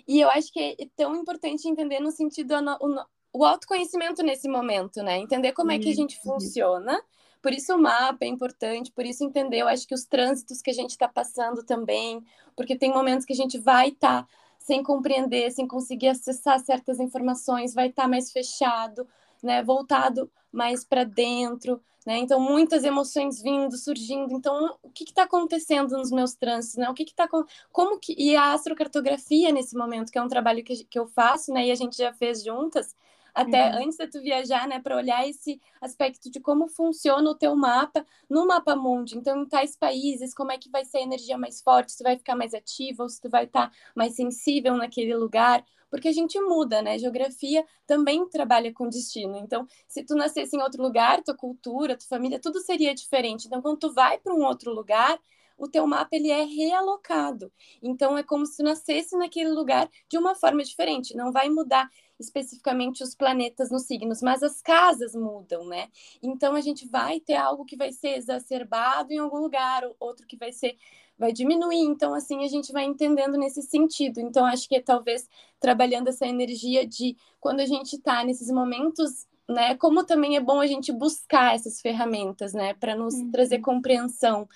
[0.08, 5.02] E eu acho que é tão importante entender no sentido o, o autoconhecimento nesse momento,
[5.02, 5.18] né?
[5.18, 7.02] Entender como é que a gente funciona
[7.42, 10.70] por isso o mapa é importante, por isso entender, eu acho que os trânsitos que
[10.70, 12.24] a gente está passando também,
[12.56, 17.00] porque tem momentos que a gente vai estar tá sem compreender, sem conseguir acessar certas
[17.00, 19.08] informações, vai estar tá mais fechado,
[19.42, 22.18] né, voltado mais para dentro, né?
[22.18, 24.34] Então muitas emoções vindo, surgindo.
[24.34, 26.90] Então o que está acontecendo nos meus trânsitos, né?
[26.90, 27.28] O que está
[27.72, 31.54] como que e a astrocartografia nesse momento, que é um trabalho que, que eu faço,
[31.54, 31.68] né?
[31.68, 32.96] E a gente já fez juntas
[33.34, 33.84] até uhum.
[33.84, 38.06] antes de tu viajar, né, para olhar esse aspecto de como funciona o teu mapa
[38.30, 39.18] no mapa mundi.
[39.18, 42.04] Então, em tais países, como é que vai ser a energia mais forte, se tu
[42.04, 46.08] vai ficar mais ativo ou se tu vai estar tá mais sensível naquele lugar, porque
[46.08, 46.98] a gente muda, né?
[47.00, 49.38] Geografia também trabalha com destino.
[49.38, 53.48] Então, se tu nascesse em outro lugar, tua cultura, tua família, tudo seria diferente.
[53.48, 55.20] Então, quando tu vai para um outro lugar,
[55.60, 57.52] o teu mapa ele é realocado.
[57.84, 61.16] Então é como se nascesse naquele lugar de uma forma diferente.
[61.16, 65.88] Não vai mudar especificamente os planetas nos signos, mas as casas mudam, né?
[66.22, 70.38] Então a gente vai ter algo que vai ser exacerbado em algum lugar, outro que
[70.38, 70.78] vai ser
[71.18, 71.86] vai diminuir.
[71.86, 74.20] Então assim a gente vai entendendo nesse sentido.
[74.20, 75.28] Então acho que é, talvez
[75.60, 79.76] trabalhando essa energia de quando a gente está nesses momentos né?
[79.76, 83.32] Como também é bom a gente buscar essas ferramentas, né, para nos uhum.
[83.32, 84.48] trazer compreensão.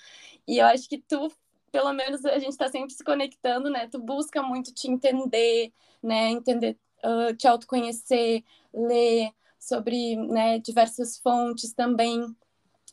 [0.46, 1.32] E eu acho que tu,
[1.72, 3.88] pelo menos, a gente está sempre se conectando, né?
[3.88, 5.72] Tu busca muito te entender,
[6.02, 6.30] né?
[6.30, 12.34] Entender uh, te autoconhecer, ler sobre né, diversas fontes também.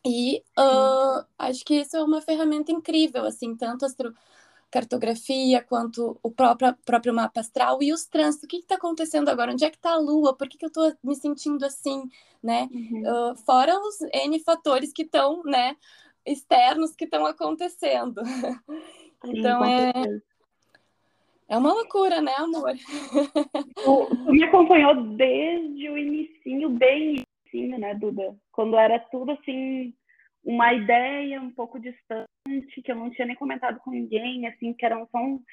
[0.06, 4.14] E uh, acho que isso é uma ferramenta incrível, assim, tanto astro
[4.72, 8.46] cartografia quanto o próprio, próprio mapa astral e os trânsitos.
[8.46, 9.52] O que está acontecendo agora?
[9.52, 10.34] Onde é que está a Lua?
[10.34, 12.10] Por que, que eu estou me sentindo assim,
[12.42, 12.70] né?
[12.72, 13.32] Uhum.
[13.32, 15.76] Uh, fora os N fatores que estão, né,
[16.26, 18.22] externos que estão acontecendo.
[19.26, 20.22] então, Sim, é,
[21.52, 22.72] é uma loucura, né, amor?
[23.76, 28.34] Tu, me acompanhou desde o início, bem início, né, Duda?
[28.54, 29.94] Quando era tudo assim,
[30.46, 34.86] uma ideia um pouco distante, que eu não tinha nem comentado com ninguém, assim, que
[34.86, 35.44] era só um,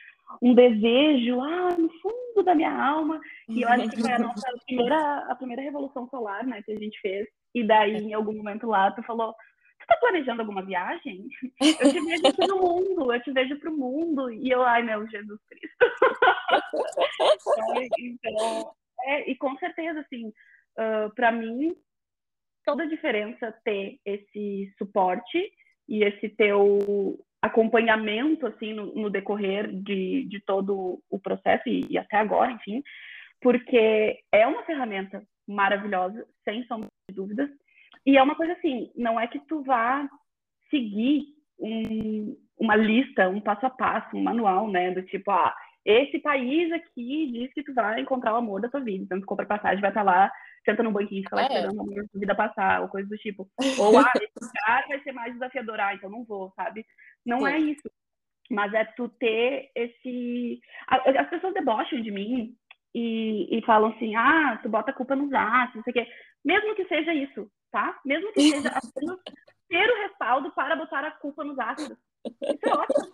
[0.41, 3.21] um desejo lá no fundo da minha alma.
[3.49, 6.79] E eu acho que foi a nossa primeira, a primeira revolução solar, né, que a
[6.79, 7.27] gente fez.
[7.53, 9.35] E daí, em algum momento lá, tu falou,
[9.89, 11.27] tá planejando alguma viagem?
[11.61, 14.31] Eu te vejo aqui no mundo, eu te vejo pro mundo.
[14.31, 15.77] E eu, ai, meu Jesus Cristo.
[17.99, 18.71] então,
[19.05, 21.75] é, e com certeza, assim, uh, para mim,
[22.65, 25.51] toda a diferença ter esse suporte
[25.89, 31.97] e esse teu acompanhamento, assim, no, no decorrer de, de todo o processo e, e
[31.97, 32.83] até agora, enfim,
[33.41, 37.49] porque é uma ferramenta maravilhosa, sem sombra de dúvidas,
[38.09, 40.09] e é uma coisa assim, não é que tu vá
[40.71, 41.27] seguir
[41.59, 44.93] um, uma lista, um passo a passo, um manual, né?
[44.93, 48.81] Do tipo, ah, esse país aqui diz que tu vai encontrar o amor da tua
[48.81, 49.05] vida.
[49.05, 50.33] Então, tu compra passagem, vai estar lá,
[50.65, 51.45] senta no banquinho, fica lá é.
[51.49, 53.47] esperando o amor da tua vida passar, ou coisa do tipo.
[53.79, 56.87] Ou, ah, esse lugar vai ser mais desafiador, ah, então não vou, sabe?
[57.27, 57.47] Não Sim.
[57.49, 57.91] é isso.
[58.51, 60.59] Mas é tu ter esse...
[60.89, 62.55] As pessoas debocham de mim
[62.95, 66.11] e, e falam assim, ah, tu bota a culpa nos astros, não sei o quê.
[66.43, 67.99] Mesmo que seja isso, tá?
[68.05, 69.19] Mesmo que seja apenas
[69.69, 71.99] ter o respaldo para botar a culpa nos astros.
[72.25, 73.13] Isso é ótimo.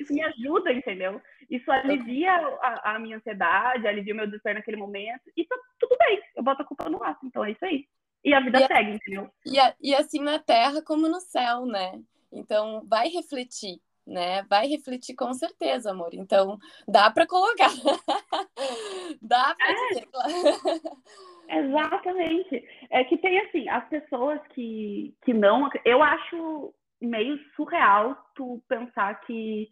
[0.00, 1.20] Isso me ajuda, entendeu?
[1.50, 5.30] Isso alivia a, a minha ansiedade, alivia o meu desespero naquele momento.
[5.36, 7.86] E tá tudo bem, eu boto a culpa no astro, então é isso aí.
[8.24, 9.30] E a vida e segue, entendeu?
[9.44, 12.00] E, a, e assim na terra como no céu, né?
[12.32, 14.44] Então vai refletir né?
[14.44, 16.10] Vai refletir com certeza, amor.
[16.14, 17.70] Então, dá para colocar.
[19.20, 19.88] dá para é.
[19.88, 20.08] dizer.
[21.48, 22.64] Exatamente.
[22.90, 25.68] É que tem assim, as pessoas que, que não.
[25.84, 29.68] Eu acho meio surreal tu pensar que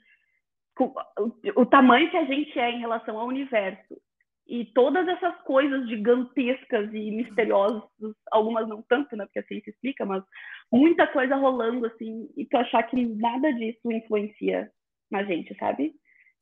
[0.79, 0.93] o,
[1.63, 3.97] o tamanho que a gente é em relação ao universo
[4.47, 7.83] e todas essas coisas gigantescas e misteriosas,
[8.31, 10.23] algumas não tanto, né, porque a ciência explica, mas
[10.71, 14.71] muita coisa rolando, assim, e tu achar que nada disso influencia
[15.11, 15.95] na gente, sabe?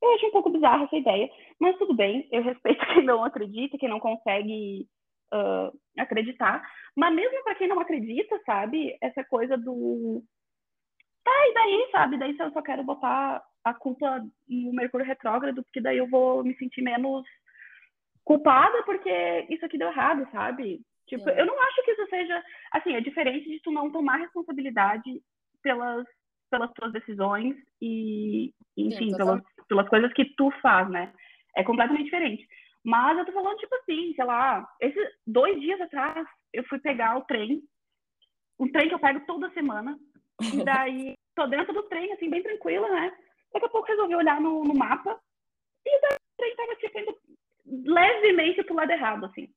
[0.03, 3.79] Eu acho um pouco bizarra essa ideia, mas tudo bem, eu respeito quem não acredita,
[3.79, 4.89] quem não consegue
[5.33, 6.63] uh, acreditar,
[6.97, 10.23] mas mesmo para quem não acredita, sabe, essa coisa do.
[11.25, 12.19] Tá, e daí, sabe?
[12.19, 16.43] Daí se eu só quero botar a culpa no Mercúrio retrógrado, porque daí eu vou
[16.43, 17.25] me sentir menos
[18.25, 20.81] culpada porque isso aqui deu errado, sabe?
[21.07, 22.43] Tipo, eu não acho que isso seja,
[22.73, 25.21] assim, é diferente de tu não tomar responsabilidade
[25.63, 26.07] pelas
[26.53, 31.11] pelas tuas decisões e, enfim, Sim, pelas, pelas coisas que tu faz, né?
[31.57, 32.47] É completamente diferente.
[32.85, 37.17] Mas eu tô falando, tipo assim, sei lá, esses dois dias atrás eu fui pegar
[37.17, 37.63] o trem,
[38.59, 39.99] um trem que eu pego toda semana,
[40.41, 43.13] e daí tô dentro do trem, assim, bem tranquila, né?
[43.53, 45.21] Daqui a pouco resolvi olhar no, no mapa,
[45.87, 47.19] e daí o trem tava, tipo, indo
[47.85, 49.49] levemente pro lado errado, assim.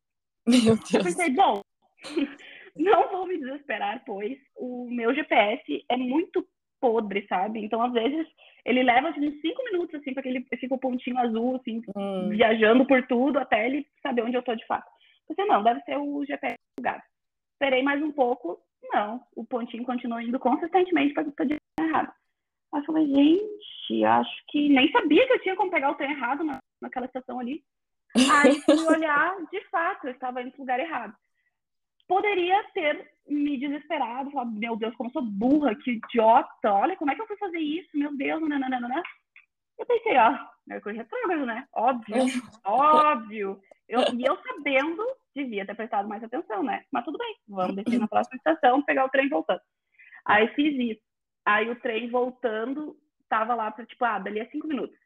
[0.46, 0.94] Meu Deus.
[0.94, 1.62] Eu pensei, bom,
[2.76, 6.48] não vou me desesperar, pois o meu GPS é muito
[6.80, 7.64] podre, sabe?
[7.64, 8.28] Então, às vezes,
[8.64, 12.30] ele leva assim, uns cinco minutos, assim, para ele fica o pontinho azul, assim, hum.
[12.30, 14.90] viajando por tudo, até ele saber onde eu tô de fato.
[15.28, 17.04] Você não, deve ser o GPS lugar.
[17.54, 18.60] Esperei mais um pouco,
[18.94, 22.14] não, o pontinho continuou indo consistentemente para a direção errada.
[22.74, 26.12] Aí eu falei, gente, acho que nem sabia que eu tinha como pegar o trem
[26.12, 27.64] errado na, naquela estação ali.
[28.16, 31.16] Aí fui olhar, de fato, eu estava indo no lugar errado.
[32.08, 37.12] Poderia ter me desesperado, falar, meu Deus, como eu sou burra, que idiota, olha como
[37.12, 39.02] é que eu fui fazer isso, meu Deus, nananana.
[39.78, 40.38] Eu pensei, ó,
[40.68, 41.68] Mercúrio retrógrado, né?
[41.74, 42.16] Óbvio,
[42.64, 43.62] óbvio.
[43.88, 45.04] Eu, e eu sabendo,
[45.36, 46.84] devia ter prestado mais atenção, né?
[46.92, 49.62] Mas tudo bem, vamos descer na próxima estação, pegar o trem voltando.
[50.26, 51.02] Aí fiz isso.
[51.46, 52.98] Aí o trem voltando,
[53.30, 54.98] tava lá para tipo, ah, dali a cinco minutos.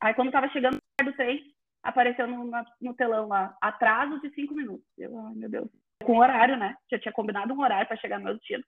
[0.00, 4.86] Aí quando tava chegando do trem, apareceu no, no telão lá, atraso de cinco minutos.
[4.96, 5.68] Eu, ai, meu Deus.
[6.02, 6.74] Com horário, né?
[6.90, 8.64] Já tinha combinado um horário para chegar no meu destino.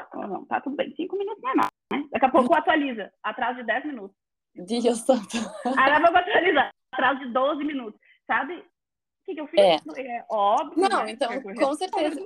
[0.00, 2.04] Então, não, tá tudo bem, cinco minutos não é nada, né?
[2.10, 4.16] Daqui a pouco atualiza, atraso de dez minutos.
[4.54, 5.36] Deus santo.
[5.76, 8.54] Aí eu vou atualizar, atraso de 12 minutos, sabe?
[8.54, 8.64] O
[9.26, 9.60] que, que eu fiz?
[9.60, 10.88] É, é óbvio.
[10.88, 11.10] Não, né?
[11.10, 12.18] então, com certeza.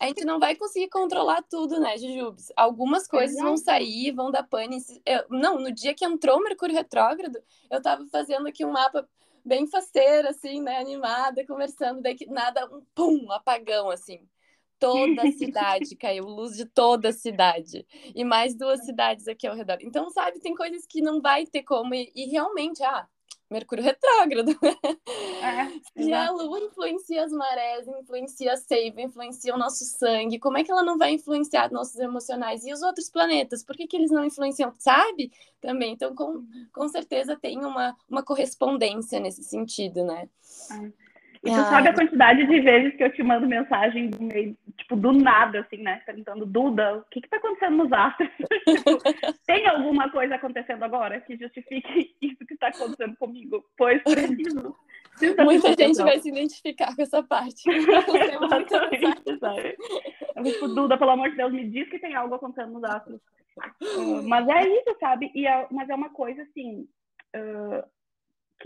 [0.00, 2.50] A gente não vai conseguir controlar tudo, né, Jujubes?
[2.56, 4.78] Algumas coisas vão sair, vão dar pane.
[5.04, 7.38] Eu, não, no dia que entrou o Mercúrio Retrógrado,
[7.70, 9.06] eu tava fazendo aqui um mapa
[9.46, 10.78] bem faceira, assim, né?
[10.78, 14.28] Animada, conversando, daí que nada, um pum, apagão, assim.
[14.78, 17.86] Toda a cidade caiu, luz de toda a cidade.
[18.14, 19.78] E mais duas cidades aqui ao redor.
[19.80, 21.94] Então, sabe, tem coisas que não vai ter como.
[21.94, 23.08] E, e realmente, ah,
[23.50, 24.50] Mercúrio retrógrado.
[25.42, 30.38] É, e a Lua influencia as marés, influencia a seiva, influencia o nosso sangue.
[30.38, 32.64] Como é que ela não vai influenciar nossos emocionais?
[32.64, 33.62] E os outros planetas?
[33.62, 34.74] Por que, que eles não influenciam?
[34.78, 35.30] Sabe?
[35.60, 35.92] Também.
[35.92, 40.28] Então, com, com certeza tem uma, uma correspondência nesse sentido, né?
[40.72, 41.05] É.
[41.46, 44.96] E tu sabe a quantidade de vezes que eu te mando mensagem do meio, tipo,
[44.96, 46.02] do nada, assim, né?
[46.04, 48.28] Perguntando, Duda, o que que tá acontecendo nos astros?
[48.66, 48.98] tipo,
[49.46, 53.64] tem alguma coisa acontecendo agora que justifique isso que está acontecendo comigo?
[53.76, 54.76] Pois preciso
[55.44, 57.62] Muita gente vai se identificar com essa parte.
[57.70, 59.76] Exatamente, sabe?
[60.34, 63.20] Eu tipo, Duda, pelo amor de Deus, me diz que tem algo acontecendo nos astros.
[63.80, 65.30] Uh, mas é isso, sabe?
[65.34, 66.86] E é, mas é uma coisa assim
[67.34, 67.82] uh,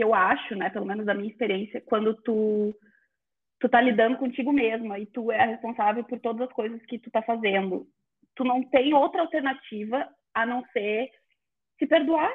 [0.00, 0.70] que eu acho, né?
[0.70, 2.74] Pelo menos da minha experiência, quando tu
[3.60, 7.10] tu tá lidando contigo mesma e tu é responsável por todas as coisas que tu
[7.10, 7.86] tá fazendo.
[8.34, 11.10] Tu não tem outra alternativa a não ser
[11.78, 12.32] se perdoar,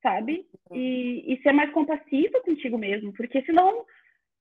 [0.00, 0.46] sabe?
[0.72, 3.84] E, e ser mais compassiva contigo mesmo, porque senão,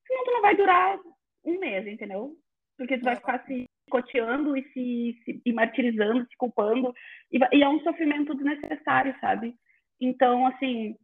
[0.08, 0.98] senão tu não vai durar
[1.44, 2.34] um mês, entendeu?
[2.78, 6.94] Porque tu vai ficar se coteando e se, se e martirizando, se culpando,
[7.30, 9.54] e, e é um sofrimento desnecessário, sabe?
[10.00, 10.96] Então, assim,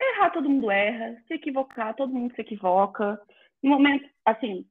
[0.00, 3.20] errar todo mundo erra, se equivocar todo mundo se equivoca.
[3.62, 4.66] No momento, assim,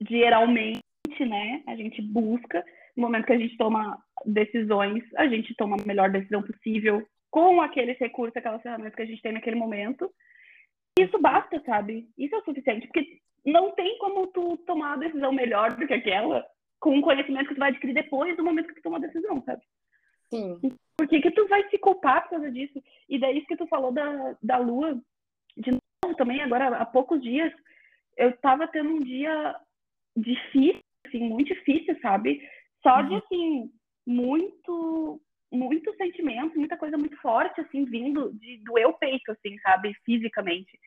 [0.00, 0.82] geralmente,
[1.20, 2.64] né, a gente busca,
[2.96, 7.60] no momento que a gente toma decisões, a gente toma a melhor decisão possível com
[7.60, 10.10] aqueles recursos, aquelas ferramentas que a gente tem naquele momento.
[10.98, 12.08] Isso basta, sabe?
[12.18, 15.94] Isso é o suficiente, porque não tem como tu tomar a decisão melhor do que
[15.94, 16.44] aquela
[16.80, 19.42] com o conhecimento que tu vai adquirir depois do momento que tu toma a decisão,
[19.44, 19.62] sabe?
[20.30, 20.58] Sim.
[20.96, 22.82] Por que, que tu vai se culpar por causa disso?
[23.08, 25.00] E daí isso que tu falou da, da lua,
[25.56, 27.52] de novo também, agora há poucos dias,
[28.16, 29.56] eu tava tendo um dia
[30.16, 32.40] difícil, assim, muito difícil, sabe?
[32.82, 33.08] Só uhum.
[33.08, 33.72] de, assim,
[34.06, 39.94] muito, muito sentimento, muita coisa muito forte, assim, vindo de doer o peito, assim, sabe?
[40.04, 40.78] Fisicamente.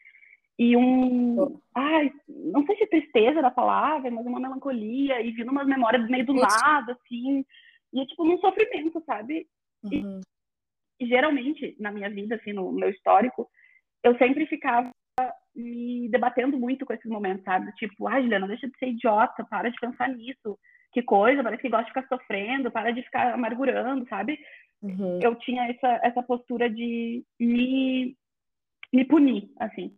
[0.58, 1.60] E um.
[1.74, 6.26] Ai, não sei se tristeza da palavra, mas uma melancolia, e vindo umas memórias meio
[6.26, 7.44] do nada, assim.
[7.94, 9.48] E é tipo num sofrimento, sabe?
[9.84, 10.20] Uhum.
[11.00, 13.50] E, geralmente, na minha vida, assim, no meu histórico,
[14.04, 14.90] eu sempre ficava
[15.56, 17.72] me debatendo muito com esses momentos, sabe?
[17.74, 20.58] Tipo, ai, Juliana, deixa de ser idiota, para de pensar nisso.
[20.92, 24.40] Que coisa, parece que gosta de ficar sofrendo, para de ficar amargurando, sabe?
[24.82, 25.20] Uhum.
[25.22, 28.16] Eu tinha essa, essa postura de me,
[28.92, 29.96] me punir, assim.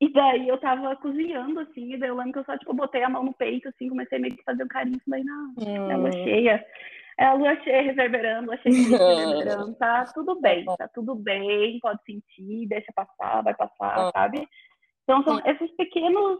[0.00, 3.02] E daí eu tava cozinhando, assim, e daí eu lembro que eu só, tipo, botei
[3.02, 5.90] a mão no peito, assim, comecei meio que fazer um carinho, falei, não, hum.
[5.90, 6.64] é lua cheia.
[7.20, 12.00] É a lua cheia reverberando, lua cheia reverberando, tá tudo bem, tá tudo bem, pode
[12.04, 14.46] sentir, deixa passar, vai passar, sabe?
[15.02, 16.38] Então são esses pequenos,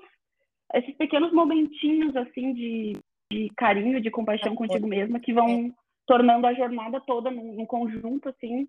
[0.75, 2.93] esses pequenos momentinhos, assim, de,
[3.33, 5.75] de carinho, de compaixão contigo mesma, que vão
[6.07, 8.69] tornando a jornada toda num, num conjunto, assim,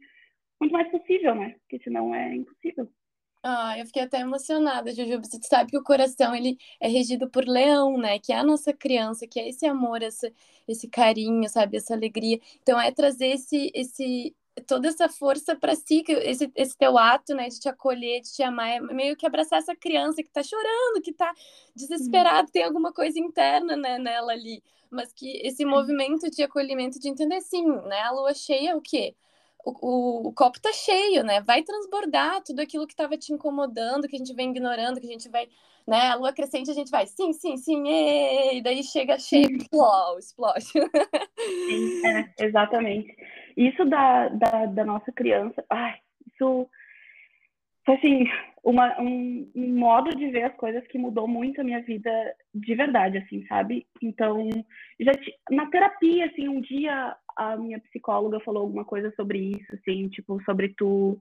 [0.60, 1.56] muito mais possível, né?
[1.60, 2.90] Porque senão é impossível.
[3.42, 5.20] Ah, eu fiquei até emocionada, Juju.
[5.24, 8.20] Você sabe que o coração ele é regido por leão, né?
[8.20, 10.30] Que é a nossa criança, que é esse amor, essa,
[10.68, 11.78] esse carinho, sabe?
[11.78, 12.40] Essa alegria.
[12.62, 14.36] Então é trazer esse, esse,
[14.68, 18.44] toda essa força para si, esse, esse teu ato, né, de te acolher, de te
[18.44, 21.34] amar, é meio que abraçar essa criança que tá chorando, que tá
[21.74, 24.62] desesperado, tem alguma coisa interna, né, nela ali.
[24.92, 28.02] Mas que esse movimento de acolhimento, de entender, sim, né?
[28.02, 29.16] A lua cheia é o quê?
[29.66, 31.42] O, o, o, copo tá cheio, né?
[31.42, 35.12] Vai transbordar tudo aquilo que estava te incomodando, que a gente vem ignorando, que a
[35.12, 35.48] gente vai,
[35.88, 36.10] né?
[36.10, 40.66] A lua crescente a gente vai, sim, sim, sim, e daí chega cheio, explode, explode.
[40.66, 43.16] Sim, é, exatamente.
[43.58, 45.96] Isso da, da, da nossa criança, ai,
[46.28, 46.70] isso
[47.92, 48.26] assim,
[48.64, 52.12] uma, um, um, modo de ver as coisas que mudou muito a minha vida
[52.54, 53.88] de verdade, assim, sabe?
[54.02, 54.48] Então,
[55.00, 55.12] já
[55.50, 60.44] na terapia, assim, um dia a minha psicóloga falou alguma coisa sobre isso, assim, tipo,
[60.44, 61.18] sobre tu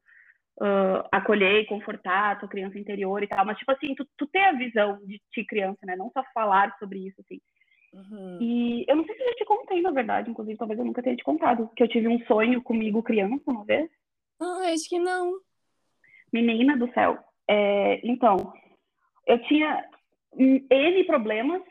[0.61, 4.27] uh, acolher e confortar a tua criança interior e tal, mas, tipo assim, tu, tu
[4.27, 5.95] ter a visão de ti criança, né?
[5.95, 7.41] Não só falar sobre isso, assim.
[7.93, 8.39] Uhum.
[8.41, 11.03] E eu não sei se eu já te contei, na verdade, inclusive, talvez eu nunca
[11.03, 13.89] tenha te contado, que eu tive um sonho comigo criança uma vez.
[14.41, 15.39] Ah, acho que não.
[16.33, 17.17] Menina do céu.
[17.49, 18.53] É, então,
[19.25, 19.89] eu tinha
[20.37, 21.63] N problemas,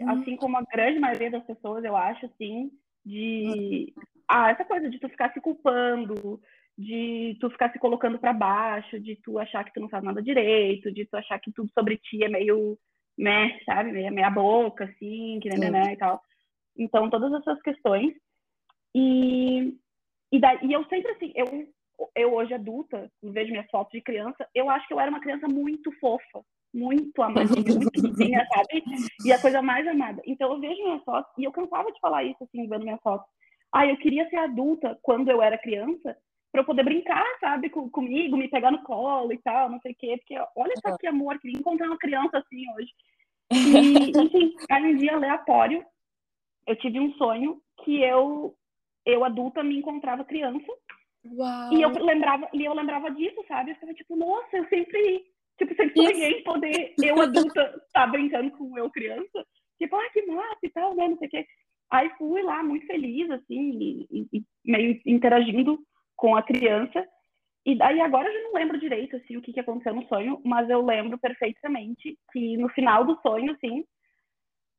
[0.00, 0.10] uhum.
[0.10, 2.70] assim como a grande maioria das pessoas, eu acho, assim,
[3.04, 3.92] de
[4.28, 6.40] ah, essa coisa de tu ficar se culpando,
[6.76, 10.22] de tu ficar se colocando para baixo, de tu achar que tu não faz nada
[10.22, 12.78] direito, de tu achar que tudo sobre ti é meio,
[13.18, 16.22] né, sabe, meia, meia boca, assim, que né, né, e tal.
[16.76, 18.14] Então, todas essas questões.
[18.94, 19.76] E,
[20.30, 21.68] e, daí, e eu sempre, assim, eu,
[22.16, 25.46] eu hoje adulta, vejo minhas fotos de criança, eu acho que eu era uma criança
[25.48, 26.42] muito fofa,
[26.74, 27.90] muito amadinha, muito
[28.54, 28.84] sabe?
[29.24, 30.22] E a coisa mais amada.
[30.26, 33.26] Então eu vejo minhas fotos, e eu cansava de falar isso, assim, vendo minhas fotos.
[33.72, 36.16] Ah, eu queria ser adulta quando eu era criança,
[36.50, 39.92] para eu poder brincar, sabe, com, comigo, me pegar no colo e tal, não sei
[39.92, 42.90] o quê, porque olha só que amor, queria encontrar uma criança assim hoje.
[43.52, 45.84] E, enfim, aí um dia aleatório,
[46.66, 48.54] eu tive um sonho que eu,
[49.04, 50.66] eu adulta, me encontrava criança.
[51.24, 51.72] Uau.
[51.72, 53.70] E eu lembrava, e eu lembrava disso, sabe?
[53.70, 55.24] Eu ficava tipo, nossa, eu sempre
[55.58, 59.46] Tipo, sempre sonhei em poder, eu adulta, estar tá brincando com eu criança.
[59.78, 61.08] Tipo, ah, que massa e tal, né?
[61.08, 61.46] Não sei o quê.
[61.90, 65.78] Aí fui lá muito feliz, assim, e, e, meio interagindo
[66.16, 67.06] com a criança.
[67.66, 70.40] e daí agora eu já não lembro direito assim o que, que aconteceu no sonho,
[70.44, 73.84] mas eu lembro perfeitamente que no final do sonho, assim,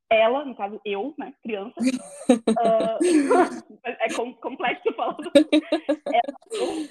[0.10, 2.98] ela, no caso eu, né, criança, uh,
[3.86, 5.18] é complexo falar,
[6.08, 6.90] ela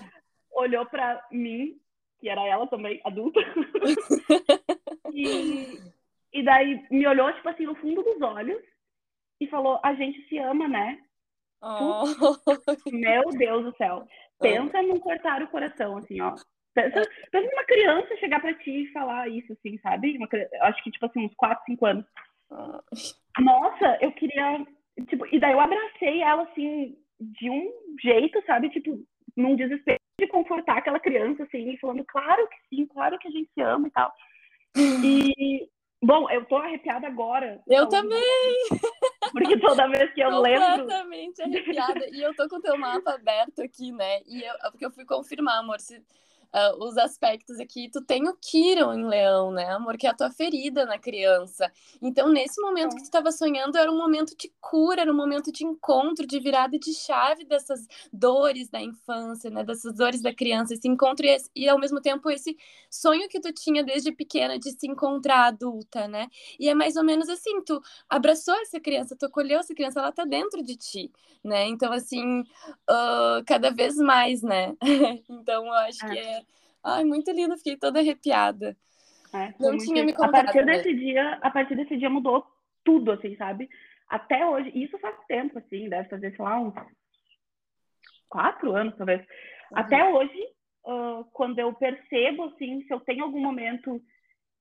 [0.53, 1.77] olhou para mim,
[2.23, 3.41] que era ela também, adulta,
[5.13, 5.77] e,
[6.33, 8.63] e daí me olhou, tipo assim, no fundo dos olhos
[9.41, 11.01] e falou: A gente se ama, né?
[11.61, 12.05] Oh.
[12.93, 14.07] Meu Deus do céu.
[14.41, 14.83] Pensa oh.
[14.83, 16.37] num cortar o coração, assim, ó.
[16.75, 17.03] Pensa,
[17.33, 20.17] pensa numa criança chegar pra ti e falar isso, assim, sabe?
[20.17, 20.29] Uma,
[20.63, 22.07] acho que, tipo assim, uns 4, 5 anos.
[22.51, 23.43] Oh.
[23.43, 24.65] Nossa, eu queria.
[25.09, 27.69] Tipo, e daí eu abracei ela, assim, de um
[28.01, 28.71] jeito, sabe?
[28.71, 29.05] Tipo,
[29.37, 33.61] num desespero de confortar aquela criança, assim, falando, claro que sim, claro que a gente
[33.61, 34.13] ama e tal.
[35.05, 35.69] E,
[36.03, 37.61] bom, eu tô arrepiada agora.
[37.69, 38.57] Eu também!
[39.33, 40.81] Porque toda vez que eu lembro.
[40.81, 42.07] Completamente arrepiada.
[42.11, 44.21] E eu tô com o teu mapa aberto aqui, né?
[44.27, 46.03] E eu, porque eu fui confirmar, amor, se
[46.53, 47.89] uh, os aspectos aqui.
[47.91, 49.97] Tu tem o Kiron em Leão, né, amor?
[49.97, 51.71] Que é a tua ferida na criança.
[52.01, 52.97] Então, nesse momento é.
[52.97, 56.39] que tu estava sonhando, era um momento de cura, era um momento de encontro, de
[56.39, 59.65] virada de chave dessas dores da infância, né?
[59.65, 62.57] Dessas dores da criança, esse encontro e, e ao mesmo tempo esse
[62.91, 66.29] sonho que tu tinha desde pequena de se encontrar adulta, né?
[66.59, 70.13] E é mais ou menos assim, tu abraçou essa criança, tu acolheu essa criança, ela
[70.13, 71.11] tá dentro de ti,
[71.43, 71.67] né?
[71.67, 74.77] Então, assim, uh, cada vez mais, né?
[75.29, 76.11] então, eu acho é.
[76.11, 76.42] que é
[76.85, 78.77] Ai, muito lindo, fiquei toda arrepiada.
[79.35, 80.35] É, não tinha me contado.
[80.35, 82.45] A partir desse dia, a partir desse dia mudou
[82.85, 83.69] tudo, assim, sabe?
[84.09, 86.75] Até hoje, isso faz tempo, assim, deve fazer, sei lá, uns
[88.29, 89.21] quatro anos, talvez.
[89.21, 89.27] Uhum.
[89.79, 90.39] Até hoje,
[90.85, 94.03] uh, quando eu percebo, assim, se eu tenho algum momento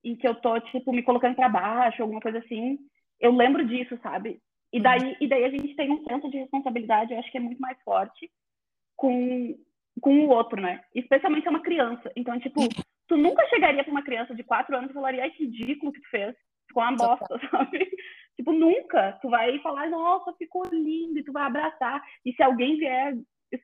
[0.02, 2.78] em que eu tô, tipo, me colocando para baixo, alguma coisa assim,
[3.20, 4.40] eu lembro disso, sabe?
[4.72, 4.82] E uhum.
[4.82, 5.16] daí, uhum.
[5.20, 7.80] e daí a gente tem um senso de responsabilidade, eu acho que é muito mais
[7.82, 8.30] forte
[8.96, 9.54] com
[10.00, 10.80] com o outro, né?
[10.94, 12.10] Especialmente é uma criança.
[12.16, 12.60] Então, tipo,
[13.08, 16.00] tu nunca chegaria para uma criança de quatro anos e falaria, ai, que ridículo que
[16.00, 16.34] tu fez.
[16.66, 17.90] Ficou uma bosta, sabe?
[18.36, 19.18] Tipo, nunca.
[19.20, 22.02] Tu vai falar, nossa, ficou lindo, e tu vai abraçar.
[22.24, 23.14] E se alguém vier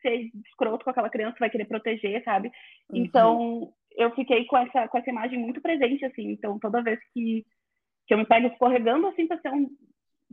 [0.02, 2.48] ser escroto com aquela criança, tu vai querer proteger, sabe?
[2.90, 2.98] Uhum.
[2.98, 6.30] Então, eu fiquei com essa, com essa imagem muito presente, assim.
[6.30, 7.44] Então, toda vez que,
[8.06, 9.68] que eu me pego escorregando, assim, pra ser um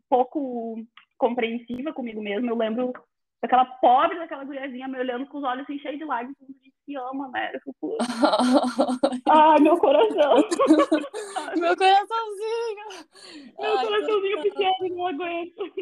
[0.09, 0.75] pouco
[1.17, 2.93] compreensiva comigo mesmo, eu lembro
[3.41, 6.35] aquela pobre daquela guriazinha me olhando com os olhos assim, cheios de lágrimas,
[6.85, 7.51] se ama, né?
[7.53, 7.97] Eu fico...
[9.29, 10.35] Ai, meu coração.
[11.57, 12.85] meu coraçãozinho.
[13.59, 15.73] Meu Ai, coraçãozinho pequeno, não aguento.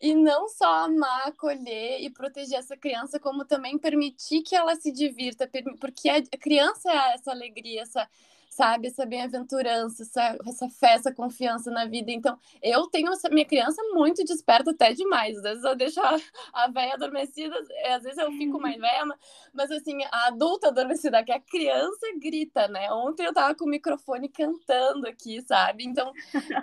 [0.00, 4.92] E não só amar, acolher e proteger essa criança, como também permitir que ela se
[4.92, 8.08] divirta, porque a criança é essa alegria, essa
[8.56, 8.88] sabe?
[8.88, 12.10] Essa bem-aventurança, essa, essa fé, essa confiança na vida.
[12.10, 15.36] Então, eu tenho essa minha criança muito desperta até demais.
[15.36, 16.16] Às vezes eu deixo a,
[16.54, 19.04] a velha adormecida, é, às vezes eu fico mais velha,
[19.52, 22.90] mas assim, a adulta adormecida, que a criança grita, né?
[22.92, 25.84] Ontem eu tava com o microfone cantando aqui, sabe?
[25.84, 26.10] Então,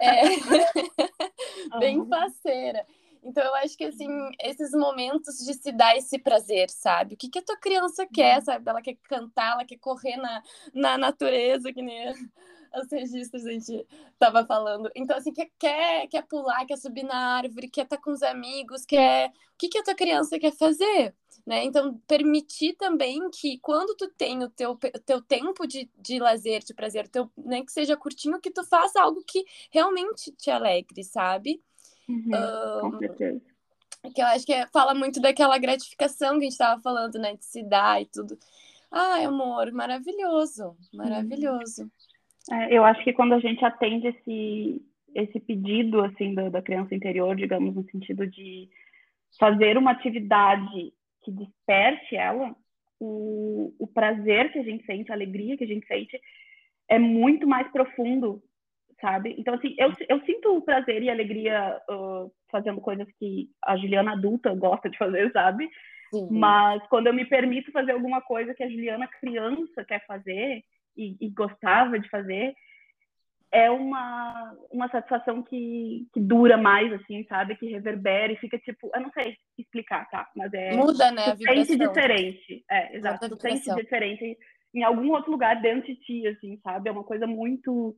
[0.01, 0.21] é
[1.79, 2.85] bem parceira.
[3.23, 4.07] Então, eu acho que, assim,
[4.41, 7.15] esses momentos de se dar esse prazer, sabe?
[7.15, 8.45] O que, que a tua criança quer, uhum.
[8.45, 8.69] sabe?
[8.69, 10.43] Ela quer cantar, ela quer correr na,
[10.73, 12.09] na natureza, que nem
[12.75, 13.87] os registros a gente
[14.19, 14.91] tava falando.
[14.95, 18.21] Então, assim, quer, quer, quer pular, quer subir na árvore, quer estar tá com os
[18.21, 19.29] amigos, quer...
[19.29, 21.15] O que, que a tua criança quer fazer?
[21.45, 21.63] Né?
[21.63, 26.73] Então, permitir também que quando tu tem o teu, teu tempo de, de lazer, de
[26.73, 31.61] prazer, teu, nem que seja curtinho, que tu faça algo que realmente te alegre, sabe?
[32.07, 33.41] Uhum, um, com certeza.
[34.13, 37.35] Que eu acho que é, fala muito daquela gratificação que a gente estava falando, né?
[37.35, 38.37] De se dar e tudo.
[38.91, 41.89] Ai, amor, maravilhoso, maravilhoso.
[42.51, 44.81] É, eu acho que quando a gente atende esse,
[45.15, 48.69] esse pedido, assim, da, da criança interior, digamos, no sentido de
[49.39, 50.93] fazer uma atividade
[51.23, 52.55] que desperte ela,
[52.99, 56.19] o, o prazer que a gente sente, a alegria que a gente sente,
[56.87, 58.43] é muito mais profundo
[59.03, 59.35] sabe?
[59.37, 64.55] Então, assim, eu, eu sinto prazer e alegria uh, fazendo coisas que a Juliana adulta
[64.55, 65.69] gosta de fazer, sabe?
[66.13, 66.29] Uhum.
[66.31, 70.63] Mas quando eu me permito fazer alguma coisa que a Juliana criança quer fazer
[70.95, 72.53] e, e gostava de fazer,
[73.51, 77.57] é uma, uma satisfação que, que dura mais, assim, sabe?
[77.57, 80.29] Que reverbera e fica tipo, eu não sei explicar, tá?
[80.33, 80.73] Mas é.
[80.77, 81.25] Muda, né?
[81.25, 81.65] A vibração.
[81.65, 82.63] Sente diferente.
[82.71, 83.37] É, exato.
[83.41, 84.37] Sente diferente
[84.73, 86.87] em algum outro lugar dentro de ti, assim, sabe?
[86.87, 87.95] É uma coisa muito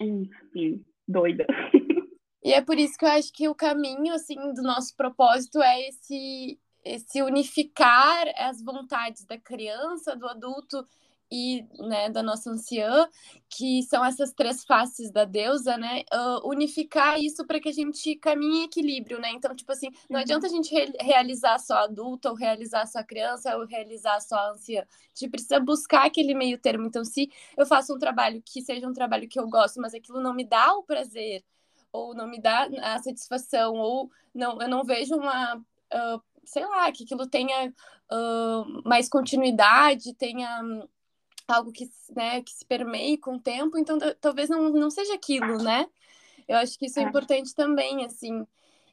[0.00, 1.46] enfim, doida.
[2.42, 5.88] E é por isso que eu acho que o caminho, assim, do nosso propósito é
[5.88, 10.86] esse, esse unificar as vontades da criança, do adulto
[11.34, 13.08] e né, da nossa anciã,
[13.48, 16.04] que são essas três faces da deusa, né?
[16.14, 19.32] Uh, unificar isso para que a gente caminhe em equilíbrio, né?
[19.32, 20.22] Então, tipo assim, não uhum.
[20.22, 24.82] adianta a gente re realizar só adulto, ou realizar só criança, ou realizar só anciã.
[24.82, 26.86] A gente precisa buscar aquele meio termo.
[26.86, 30.20] Então, se eu faço um trabalho que seja um trabalho que eu gosto, mas aquilo
[30.20, 31.44] não me dá o prazer,
[31.92, 35.56] ou não me dá a satisfação, ou não, eu não vejo uma.
[35.56, 37.72] Uh, sei lá, que aquilo tenha
[38.12, 40.62] uh, mais continuidade, tenha
[41.48, 45.62] algo que, né, que se permeie com o tempo, então talvez não, não seja aquilo,
[45.62, 45.86] né?
[46.48, 48.46] Eu acho que isso é, é importante também, assim.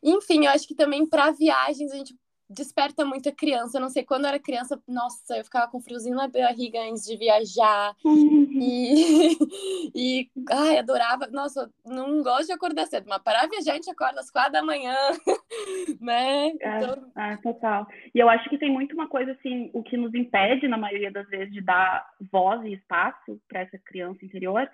[0.04, 2.16] Enfim, eu acho que também para viagens a gente
[2.54, 3.78] desperta muita criança.
[3.78, 7.06] Eu não sei, quando eu era criança, nossa, eu ficava com friozinho na barriga antes
[7.06, 7.95] de viajar.
[8.06, 9.38] E,
[9.95, 11.28] e ai, adorava.
[11.28, 14.64] Nossa, não gosto de acordar cedo, mas para viajar a gente acorda às quatro da
[14.64, 14.95] manhã,
[15.99, 16.49] né?
[16.60, 17.12] É, então...
[17.18, 17.88] É, total.
[18.14, 21.12] E eu acho que tem muito uma coisa assim, o que nos impede, na maioria
[21.12, 24.70] das vezes, de dar voz e espaço para essa criança interior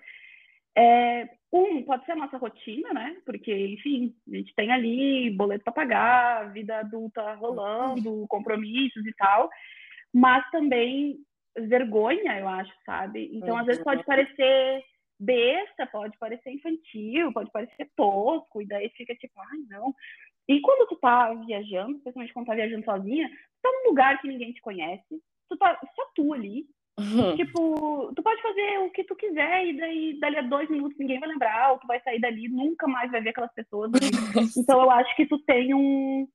[0.78, 3.16] é, um, pode ser a nossa rotina, né?
[3.24, 9.48] Porque, enfim, a gente tem ali boleto para pagar, vida adulta rolando, compromissos e tal,
[10.12, 11.18] mas também
[11.56, 13.30] vergonha, eu acho, sabe?
[13.32, 14.06] Então, às vezes pode uhum.
[14.06, 14.84] parecer
[15.18, 19.94] besta, pode parecer infantil, pode parecer tosco, e daí fica tipo, ai, não.
[20.48, 24.28] E quando tu tá viajando, especialmente quando tá viajando sozinha, tu tá num lugar que
[24.28, 26.66] ninguém te conhece, tu tá só tu ali,
[26.98, 27.36] Uhum.
[27.36, 31.20] Tipo, tu pode fazer o que tu quiser e daí dali a dois minutos ninguém
[31.20, 33.90] vai lembrar, ou tu vai sair dali nunca mais vai ver aquelas pessoas.
[34.56, 36.26] então eu acho que tu tem um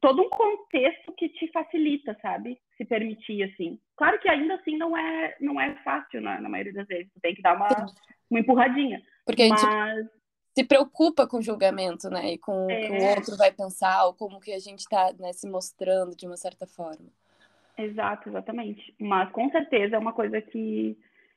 [0.00, 2.58] todo um contexto que te facilita, sabe?
[2.76, 3.78] Se permitir assim.
[3.96, 7.12] Claro que ainda assim não é não é fácil na, na maioria das vezes.
[7.12, 7.68] Tu tem que dar uma,
[8.30, 9.02] uma empurradinha.
[9.26, 10.10] Porque a gente
[10.56, 12.32] se preocupa com o julgamento, né?
[12.32, 12.86] E com é...
[12.86, 13.14] o que o é.
[13.16, 16.66] outro vai pensar, ou como que a gente está né, se mostrando de uma certa
[16.66, 17.10] forma.
[17.76, 18.94] Exato, exatamente.
[19.00, 20.96] Mas com certeza é uma coisa que,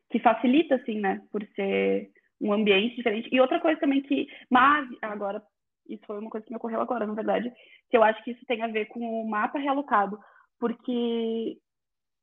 [0.10, 1.22] que facilita, assim, né?
[1.32, 3.30] Por ser um ambiente diferente.
[3.32, 4.28] E outra coisa também que.
[4.50, 5.42] Mas, agora,
[5.88, 7.52] isso foi uma coisa que me ocorreu agora, na verdade,
[7.90, 10.20] que eu acho que isso tem a ver com o mapa realocado.
[10.60, 11.58] Porque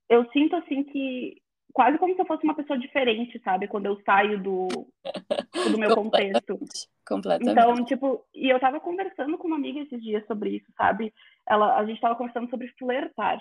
[0.09, 1.43] eu sinto, assim, que
[1.73, 3.67] quase como se eu fosse uma pessoa diferente, sabe?
[3.67, 6.59] Quando eu saio do, do meu contexto.
[7.07, 7.51] Completamente.
[7.51, 11.13] Então, tipo, e eu tava conversando com uma amiga esses dias sobre isso, sabe?
[11.47, 13.41] Ela, a gente tava conversando sobre flertar.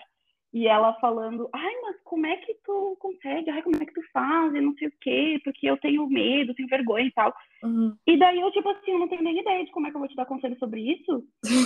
[0.54, 3.49] E ela falando, ai, mas como é que tu consegue?
[3.49, 4.54] Ai, como é que tu faz?
[4.54, 7.34] E não sei o quê, porque eu tenho medo, tenho vergonha e tal.
[7.64, 7.95] Uhum.
[8.06, 9.99] E daí eu, tipo assim, eu não tenho nem ideia de como é que eu
[9.99, 11.24] vou te dar conselho sobre isso,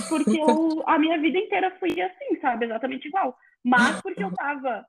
[0.08, 2.66] porque eu, a minha vida inteira fui assim, sabe?
[2.66, 3.36] Exatamente igual.
[3.62, 4.86] Mas porque eu tava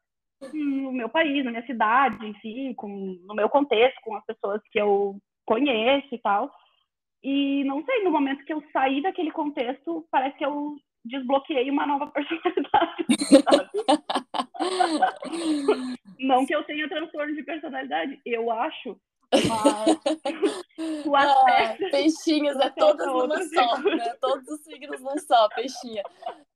[0.53, 4.80] no meu país, na minha cidade, enfim, com, no meu contexto, com as pessoas que
[4.80, 6.49] eu conheço e tal.
[7.22, 11.86] E não sei, no momento que eu saí daquele contexto, parece que eu desbloqueei uma
[11.86, 13.05] nova personalidade.
[16.18, 18.99] Não que eu tenha transtorno de personalidade, eu acho.
[19.30, 19.47] Mas
[21.07, 24.14] o ah, peixinhos é todas numa só, né?
[24.20, 26.03] Todos os signos num só, peixinha.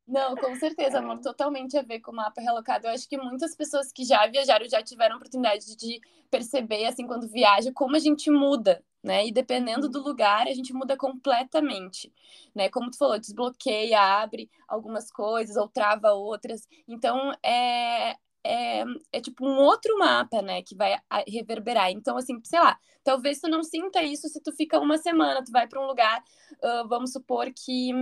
[0.06, 2.86] Não, com certeza, amor, totalmente a ver com o mapa relocado.
[2.86, 7.28] Eu acho que muitas pessoas que já viajaram já tiveram oportunidade de perceber, assim, quando
[7.28, 9.26] viaja, como a gente muda, né?
[9.26, 12.12] E dependendo do lugar, a gente muda completamente,
[12.54, 12.68] né?
[12.68, 16.68] Como tu falou, desbloqueia, abre algumas coisas ou trava outras.
[16.86, 20.98] Então, é, é, é, tipo um outro mapa, né, que vai
[21.28, 21.90] reverberar.
[21.90, 25.52] Então, assim, sei lá, talvez tu não sinta isso se tu fica uma semana, tu
[25.52, 26.22] vai para um lugar,
[26.62, 27.92] uh, vamos supor que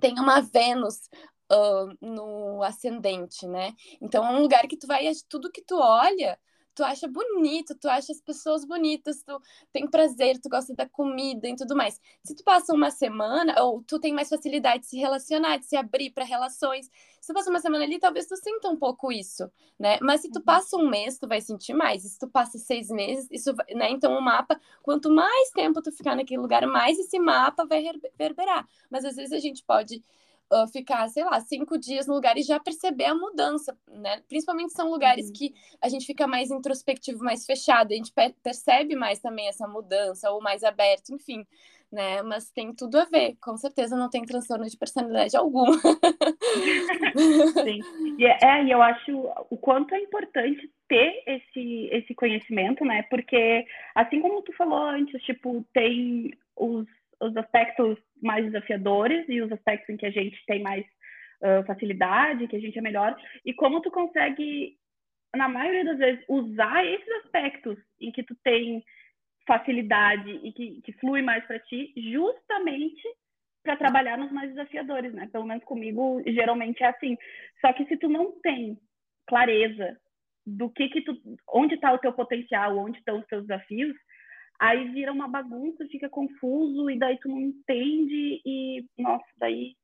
[0.00, 1.08] tem uma Vênus
[1.52, 3.74] uh, no ascendente, né?
[4.00, 6.38] Então é um lugar que tu vai, tudo que tu olha,
[6.74, 9.40] tu acha bonito, tu acha as pessoas bonitas, tu
[9.72, 12.00] tem prazer, tu gosta da comida e tudo mais.
[12.24, 15.76] Se tu passa uma semana, ou tu tem mais facilidade de se relacionar, de se
[15.76, 19.50] abrir para relações, se tu passa uma semana ali, talvez tu sinta um pouco isso,
[19.78, 19.98] né?
[20.02, 20.44] Mas se tu uhum.
[20.44, 22.04] passa um mês, tu vai sentir mais.
[22.04, 23.90] E se tu passa seis meses, isso, né?
[23.90, 28.66] Então o mapa, quanto mais tempo tu ficar naquele lugar, mais esse mapa vai reverberar.
[28.90, 30.02] Mas às vezes a gente pode
[30.52, 34.22] uh, ficar, sei lá, cinco dias no lugar e já perceber a mudança, né?
[34.28, 35.32] Principalmente são lugares uhum.
[35.32, 40.30] que a gente fica mais introspectivo, mais fechado, a gente percebe mais também essa mudança,
[40.30, 41.46] ou mais aberto, enfim,
[41.90, 42.22] né?
[42.22, 45.72] Mas tem tudo a ver, com certeza não tem transtorno de personalidade alguma.
[47.64, 47.80] Sim,
[48.18, 53.02] e é, é, eu acho o quanto é importante ter esse, esse conhecimento, né?
[53.04, 56.86] Porque, assim como tu falou antes, tipo, tem os
[57.22, 60.84] os aspectos mais desafiadores e os aspectos em que a gente tem mais
[61.42, 64.76] uh, facilidade, que a gente é melhor, e como tu consegue,
[65.34, 68.84] na maioria das vezes, usar esses aspectos em que tu tem
[69.46, 73.02] facilidade e que, que flui mais para ti, justamente
[73.62, 75.28] para trabalhar nos mais desafiadores, né?
[75.30, 77.16] Pelo menos comigo, geralmente é assim.
[77.60, 78.76] Só que se tu não tem
[79.26, 79.96] clareza
[80.44, 81.16] do que que tu,
[81.52, 83.96] onde está o teu potencial, onde estão os teus desafios,
[84.62, 89.74] aí vira uma bagunça, fica confuso e daí tu não entende e nossa, daí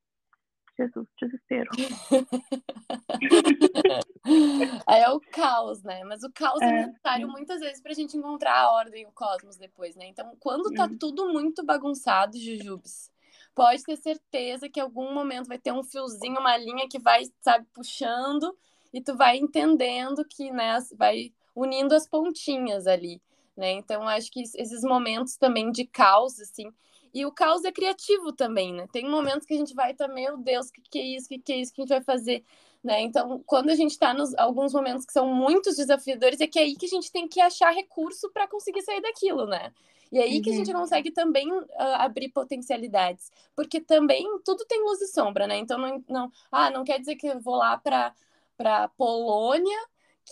[0.77, 1.69] Jesus, desespero.
[4.87, 6.05] Aí é o caos, né?
[6.05, 9.11] Mas o caos é, é necessário muitas vezes para a gente encontrar a ordem o
[9.11, 10.05] cosmos depois, né?
[10.05, 13.11] Então, quando tá tudo muito bagunçado, Jujubes,
[13.53, 17.25] pode ter certeza que em algum momento vai ter um fiozinho, uma linha que vai,
[17.41, 18.57] sabe, puxando
[18.93, 23.21] e tu vai entendendo que, né, vai unindo as pontinhas ali,
[23.59, 23.71] né?
[23.73, 26.71] Então, acho que esses momentos também de caos, assim,
[27.13, 28.87] e o caos é criativo também, né?
[28.91, 31.25] Tem momentos que a gente vai estar, tá, meu Deus, o que, que é isso?
[31.25, 32.43] O que, que é isso que a gente vai fazer?
[32.81, 33.01] Né?
[33.01, 36.61] Então, quando a gente está nos alguns momentos que são muito desafiadores, é que é
[36.61, 39.73] aí que a gente tem que achar recurso para conseguir sair daquilo, né?
[40.11, 40.41] E é aí uhum.
[40.41, 40.79] que a gente uhum.
[40.79, 45.57] consegue também uh, abrir potencialidades, porque também tudo tem luz e sombra, né?
[45.57, 48.13] Então não, não, ah, não quer dizer que eu vou lá para
[48.55, 49.79] para Polônia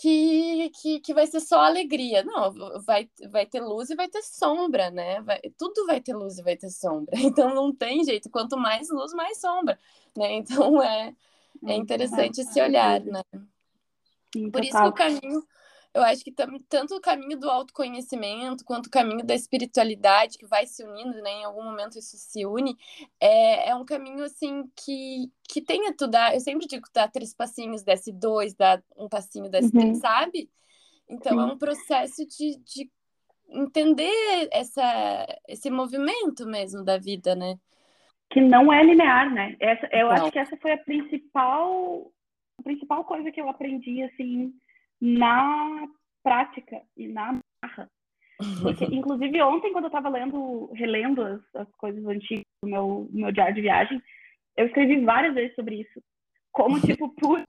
[0.00, 2.22] que, que, que vai ser só alegria.
[2.22, 5.20] Não, vai, vai ter luz e vai ter sombra, né?
[5.22, 7.12] Vai, tudo vai ter luz e vai ter sombra.
[7.18, 8.30] Então não tem jeito.
[8.30, 9.78] Quanto mais luz, mais sombra,
[10.16, 10.34] né?
[10.34, 11.14] Então é,
[11.66, 13.22] é interessante esse olhar, né?
[14.52, 15.42] Por isso que o caminho
[15.98, 20.64] eu acho que tanto o caminho do autoconhecimento quanto o caminho da espiritualidade que vai
[20.66, 21.30] se unindo, né?
[21.30, 22.76] Em algum momento isso se une,
[23.20, 26.34] é, é um caminho assim que, que tem a tu dar.
[26.34, 29.80] Eu sempre digo dá três passinhos, desce dois, dá um passinho, desce uhum.
[29.80, 30.48] três, sabe?
[31.08, 31.40] Então Sim.
[31.40, 32.90] é um processo de, de
[33.48, 37.58] entender essa, esse movimento mesmo da vida, né?
[38.30, 39.56] Que não é linear, né?
[39.58, 40.12] Essa, eu não.
[40.12, 42.12] acho que essa foi a principal,
[42.58, 44.52] a principal coisa que eu aprendi, assim,
[45.00, 45.86] na
[46.22, 47.90] prática e na marra.
[48.62, 53.32] Porque, inclusive, ontem, quando eu estava lendo, relendo as, as, coisas antigas do meu, meu
[53.32, 54.02] diário de viagem,
[54.56, 56.02] eu escrevi várias vezes sobre isso.
[56.52, 57.42] Como, tipo, por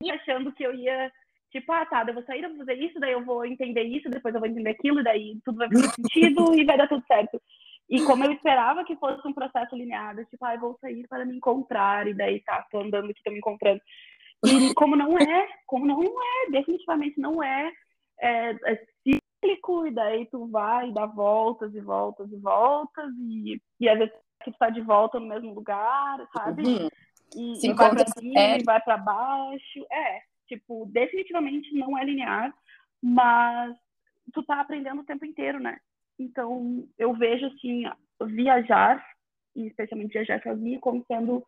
[0.12, 1.10] achando que eu ia,
[1.50, 4.10] tipo, ah, tá, eu vou sair, eu vou fazer isso, daí eu vou entender isso,
[4.10, 7.04] depois eu vou entender aquilo, e daí tudo vai fazer sentido e vai dar tudo
[7.06, 7.40] certo.
[7.88, 11.24] E como eu esperava que fosse um processo linear, tipo, ah, eu vou sair para
[11.24, 13.80] me encontrar, e daí tá, tô andando aqui, tô me encontrando.
[14.44, 17.72] E como não é, como não é, definitivamente não é,
[18.20, 23.60] é, é cíclico, e daí tu vai e dá voltas e voltas e voltas, e,
[23.80, 24.14] e às vezes
[24.44, 26.62] tu tá de volta no mesmo lugar, sabe?
[26.62, 26.88] Uhum.
[27.34, 28.58] E, Se e vai pra cima é...
[28.58, 29.86] e vai para baixo.
[29.90, 32.54] É, tipo, definitivamente não é linear,
[33.02, 33.76] mas
[34.32, 35.78] tu tá aprendendo o tempo inteiro, né?
[36.18, 37.84] Então, eu vejo, assim,
[38.22, 39.04] viajar,
[39.56, 41.44] e especialmente viajar sozinha, como sendo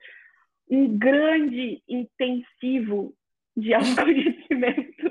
[0.71, 3.15] um grande intensivo
[3.57, 5.07] de autoconhecimento.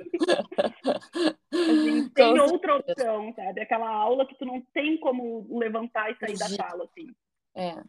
[1.51, 3.61] assim, tem outra opção, sabe?
[3.61, 7.07] Aquela aula que tu não tem como levantar e sair da sala, assim.
[7.55, 7.83] É.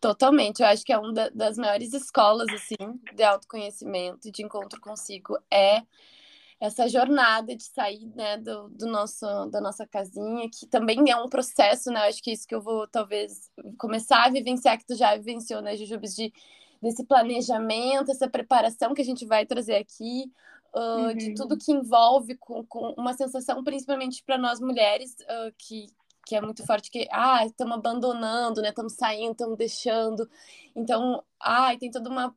[0.00, 5.38] Totalmente, eu acho que é uma das maiores escolas, assim, de autoconhecimento, de encontro consigo,
[5.50, 5.82] é
[6.60, 11.28] essa jornada de sair, né, do, do, nosso, da nossa casinha, que também é um
[11.28, 15.16] processo, né, acho que isso que eu vou, talvez, começar a vivenciar, que tu já
[15.16, 16.32] vivenciou, né, Jujubes, de,
[16.80, 20.30] desse planejamento, essa preparação que a gente vai trazer aqui,
[20.74, 21.14] uh, uhum.
[21.14, 25.86] de tudo que envolve com, com uma sensação, principalmente para nós mulheres, uh, que,
[26.26, 30.28] que é muito forte, que, ah, estamos abandonando, né, estamos saindo, estamos deixando,
[30.74, 32.34] então, ai, tem toda uma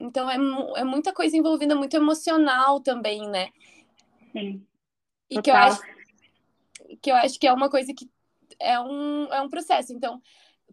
[0.00, 0.36] então é,
[0.80, 3.50] é muita coisa envolvida, muito emocional também, né?
[4.32, 4.66] Sim.
[5.28, 5.80] E que eu, acho,
[7.00, 8.08] que eu acho que é uma coisa que
[8.58, 9.92] é um, é um processo.
[9.92, 10.20] Então,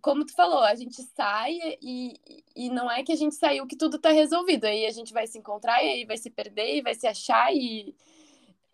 [0.02, 2.14] como tu falou, a gente sai e,
[2.56, 4.66] e não é que a gente saiu que tudo tá resolvido.
[4.66, 7.54] Aí a gente vai se encontrar e aí vai se perder e vai se achar
[7.54, 7.94] e,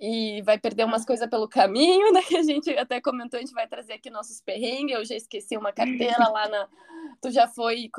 [0.05, 2.21] e vai perder umas coisas pelo caminho, né?
[2.21, 4.97] Que a gente até comentou, a gente vai trazer aqui nossos perrengues.
[4.97, 6.67] Eu já esqueci uma carteira lá na.
[7.21, 7.89] Tu já foi.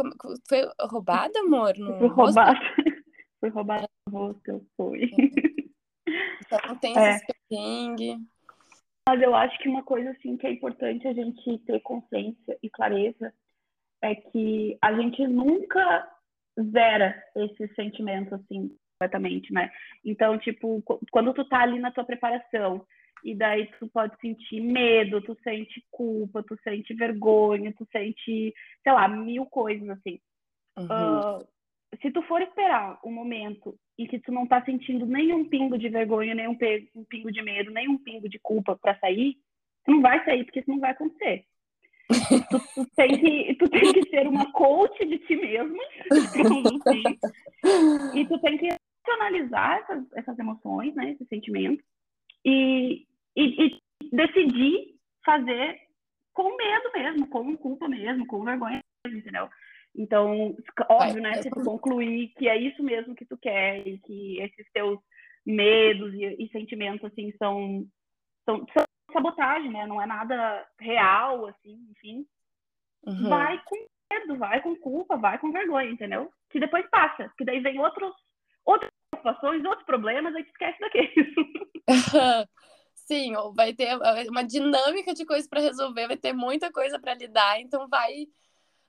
[0.46, 1.72] Foi roubada, amor?
[1.78, 2.60] No foi roubada.
[3.40, 5.10] Foi roubada no rosto, eu fui.
[6.46, 7.10] Então tem é.
[7.10, 8.18] esses perrengues.
[9.06, 12.70] Mas eu acho que uma coisa assim que é importante a gente ter consciência e
[12.70, 13.34] clareza
[14.02, 16.10] é que a gente nunca
[16.58, 18.74] zera esse sentimento assim
[19.04, 19.70] completamente, né?
[20.04, 22.84] Então, tipo, quando tu tá ali na tua preparação,
[23.22, 28.92] e daí tu pode sentir medo, tu sente culpa, tu sente vergonha, tu sente, sei
[28.92, 30.18] lá, mil coisas assim.
[30.76, 30.86] Uhum.
[30.86, 31.46] Uh,
[32.02, 35.88] se tu for esperar um momento em que tu não tá sentindo nenhum pingo de
[35.88, 36.56] vergonha, nem um,
[37.08, 39.36] pingo de medo, nem um pingo de culpa para sair,
[39.84, 41.44] tu não vai sair, porque isso não vai acontecer.
[42.50, 45.82] tu, tu, tem que, tu tem que ser uma coach de ti mesma,
[46.12, 47.18] assim,
[48.14, 48.68] e tu tem que
[49.12, 51.84] analisar essas, essas emoções, né, esses sentimentos,
[52.44, 53.80] e, e, e,
[54.12, 54.94] decidir
[55.24, 55.80] fazer
[56.32, 59.48] com medo mesmo, com culpa mesmo, com vergonha entendeu?
[59.96, 60.56] Então,
[60.88, 64.66] óbvio, né, se tu concluir que é isso mesmo que tu quer e que esses
[64.72, 64.98] teus
[65.46, 67.86] medos e, e sentimentos, assim, são,
[68.44, 69.86] são, são, sabotagem, né?
[69.86, 72.26] Não é nada real, assim, enfim.
[73.06, 73.28] Uhum.
[73.28, 73.76] Vai com
[74.12, 76.32] medo, vai com culpa, vai com vergonha, entendeu?
[76.50, 78.12] Que depois passa, que daí vem outros,
[78.64, 81.34] outras situações, outros problemas, aí tu esquece daqueles.
[82.94, 83.96] Sim, vai ter
[84.28, 88.26] uma dinâmica de coisas para resolver, vai ter muita coisa para lidar, então vai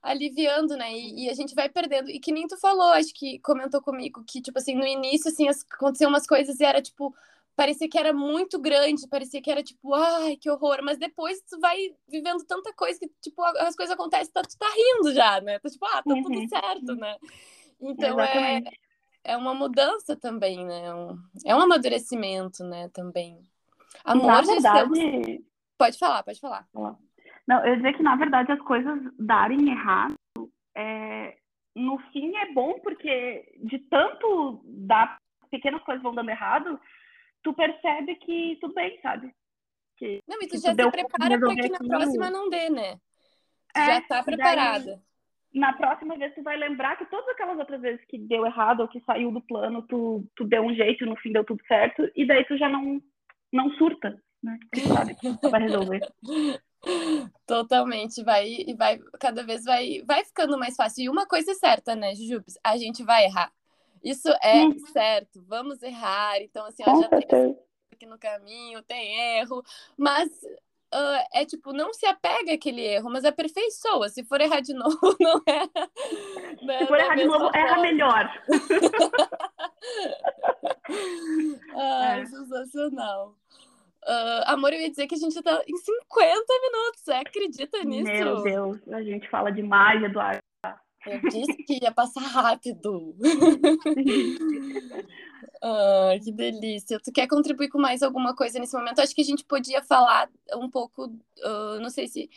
[0.02, 0.94] aliviando, né?
[0.94, 2.10] E, e, a gente vai perdendo.
[2.10, 5.48] E que nem tu falou, acho que comentou comigo que, tipo assim, no início, assim,
[5.50, 7.14] aconteciam umas coisas e era, tipo,
[7.56, 10.80] parecia que era muito grande, parecia que era, tipo, ai, que horror.
[10.84, 14.68] Mas depois tu vai vivendo tanta coisa que, tipo, as coisas acontecem, tá, tu tá
[14.68, 15.60] rindo já, né?
[15.60, 16.24] Tá, tipo, ah, tá uhum.
[16.24, 17.18] tudo certo, né?
[17.82, 18.62] Então, é,
[19.26, 20.84] é uma mudança também, né?
[21.46, 23.40] É um amadurecimento, né, também.
[24.04, 25.44] Amor, na verdade...
[25.78, 26.66] Pode falar, pode falar.
[27.46, 30.16] Não, eu ia dizer que, na verdade, as coisas darem errado,
[30.76, 31.38] é...
[31.76, 35.20] no fim é bom, porque de tanto dar
[35.52, 36.80] pequenas coisas vão dando errado,
[37.44, 39.34] tu percebe que tudo bem, sabe?
[39.98, 42.96] Que, não, e tu já tu se prepara para que na próxima não dê, né?
[43.74, 44.86] Tu é, já tá preparada.
[44.86, 45.00] Daí,
[45.56, 48.88] na próxima vez tu vai lembrar que todas aquelas outras vezes que deu errado ou
[48.90, 52.12] que saiu do plano, tu, tu deu um jeito e no fim deu tudo certo,
[52.14, 53.02] e daí tu já não,
[53.54, 54.60] não surta, né?
[54.74, 56.02] Tu sabe que tu vai resolver.
[57.48, 61.06] Totalmente, vai e vai cada vez vai vai ficando mais fácil.
[61.06, 62.60] E uma coisa é certa, né, Jujubes?
[62.64, 63.52] A gente vai errar.
[64.04, 64.78] Isso é hum.
[64.92, 65.42] certo.
[65.48, 66.40] Vamos errar.
[66.42, 67.58] Então assim, ó, já tem
[67.92, 69.64] aqui no caminho, tem erro,
[69.98, 70.30] mas
[70.96, 74.08] Uh, é tipo, não se apega àquele erro, mas aperfeiçoa.
[74.08, 76.66] Se for errar de novo, não é.
[76.66, 77.58] Né, se for errar de novo, forma.
[77.58, 78.44] erra melhor.
[81.78, 82.26] É.
[82.26, 83.36] sensacional.
[84.04, 87.02] Uh, amor, eu ia dizer que a gente tá em 50 minutos.
[87.02, 88.12] Você acredita nisso?
[88.12, 90.40] Meu Deus, a gente fala demais, Eduardo.
[91.06, 93.16] Eu disse que ia passar rápido.
[95.62, 97.00] ah, que delícia.
[97.00, 99.00] Tu quer contribuir com mais alguma coisa nesse momento?
[99.00, 102.30] Acho que a gente podia falar um pouco, uh, não sei se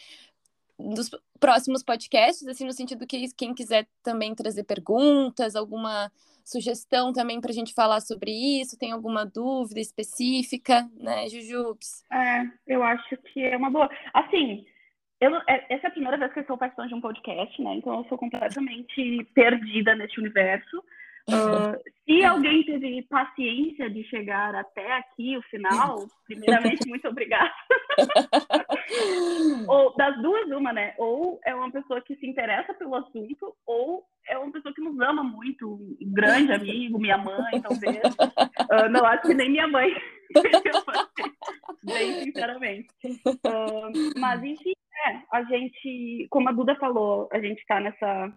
[0.78, 1.10] dos
[1.40, 6.10] próximos podcasts, assim, no sentido que quem quiser também trazer perguntas, alguma
[6.44, 12.04] sugestão também para a gente falar sobre isso, tem alguma dúvida específica, né, Jujubes?
[12.10, 13.90] É, eu acho que é uma boa.
[14.14, 14.64] Assim,
[15.20, 17.74] eu, é, essa é a primeira vez que eu sou participando de um podcast, né?
[17.74, 20.78] Então eu sou completamente perdida nesse universo.
[21.28, 27.52] Uh, se alguém teve paciência de chegar até aqui, o final, primeiramente, muito obrigada.
[29.66, 30.94] ou das duas, uma, né?
[30.98, 35.00] Ou é uma pessoa que se interessa pelo assunto, ou é uma pessoa que nos
[35.00, 37.98] ama muito, um grande amigo, minha mãe, talvez.
[38.04, 39.92] Uh, não acho que nem minha mãe.
[41.82, 42.88] Bem sinceramente.
[43.26, 44.74] Uh, mas, enfim,
[45.06, 48.32] é, a gente, como a Duda falou, a gente está nessa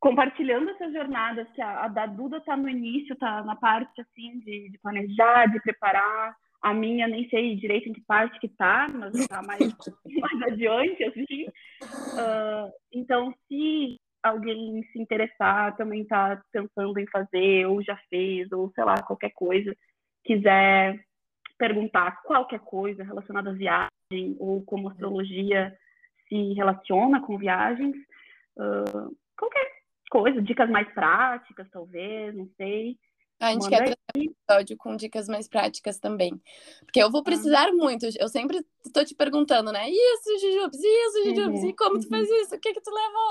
[0.00, 4.38] compartilhando essas jornadas, que a, a da Duda está no início, está na parte assim
[4.40, 6.34] de, de, planejar, de preparar.
[6.62, 9.60] A minha nem sei direito em que parte que está, mas está mais,
[10.20, 11.46] mais adiante, assim.
[11.46, 18.70] Uh, então, se alguém se interessar, também está pensando em fazer, ou já fez, ou
[18.74, 19.74] sei lá, qualquer coisa,
[20.24, 21.02] quiser
[21.58, 23.89] perguntar qualquer coisa relacionada à viagem,
[24.38, 25.76] ou como a astrologia
[26.28, 27.96] se relaciona com viagens,
[28.56, 29.70] uh, qualquer
[30.10, 32.98] coisa, dicas mais práticas, talvez, não sei.
[33.40, 36.30] A gente Manda quer trazer um episódio com dicas mais práticas também.
[36.84, 37.72] Porque eu vou precisar ah.
[37.72, 38.06] muito.
[38.18, 39.88] Eu sempre estou te perguntando, né?
[39.88, 41.68] Isso, Jujubes, isso, Jujubes, uhum.
[41.70, 42.36] e como tu fez uhum.
[42.36, 42.54] isso?
[42.54, 43.30] O que que tu levou?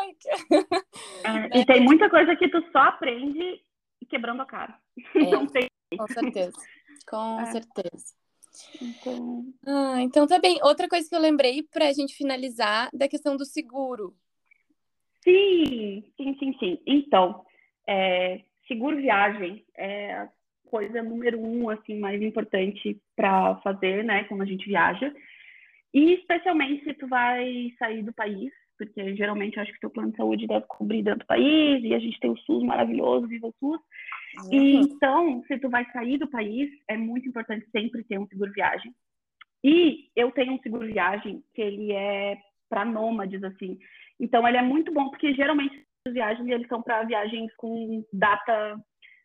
[1.23, 3.61] É, e tem muita coisa que tu só aprende
[4.09, 4.77] quebrando a cara.
[5.15, 5.67] É, Não tem.
[5.95, 6.57] Com certeza.
[7.07, 7.45] Com é.
[7.45, 8.18] certeza.
[8.81, 9.45] Então...
[9.65, 10.59] Ah, então tá bem.
[10.63, 14.15] Outra coisa que eu lembrei para a gente finalizar da questão do seguro.
[15.23, 16.79] Sim, sim, sim, sim.
[16.85, 17.43] Então,
[17.87, 20.29] é, seguro viagem é a
[20.69, 25.13] coisa número um, assim, mais importante para fazer, né, quando a gente viaja.
[25.93, 30.11] E especialmente se tu vai sair do país, porque geralmente eu acho que teu plano
[30.11, 33.47] de saúde deve cobrir dentro do país, e a gente tem o SUS maravilhoso, viva
[33.47, 33.81] o SUS.
[34.45, 34.53] Uhum.
[34.53, 38.51] E, então, se tu vai sair do país, é muito importante sempre ter um seguro
[38.53, 38.93] viagem.
[39.63, 42.37] E eu tenho um seguro viagem que ele é
[42.69, 43.77] para nômades, assim.
[44.17, 48.79] Então, ele é muito bom, porque geralmente as viagens, eles são para viagens com data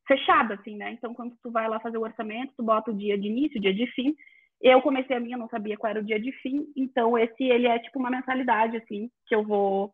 [0.09, 0.93] fechada, assim, né?
[0.93, 3.63] Então, quando tu vai lá fazer o orçamento, tu bota o dia de início, o
[3.63, 4.15] dia de fim.
[4.61, 7.67] Eu comecei a minha, não sabia qual era o dia de fim, então esse, ele
[7.67, 9.93] é tipo uma mensalidade, assim, que eu vou...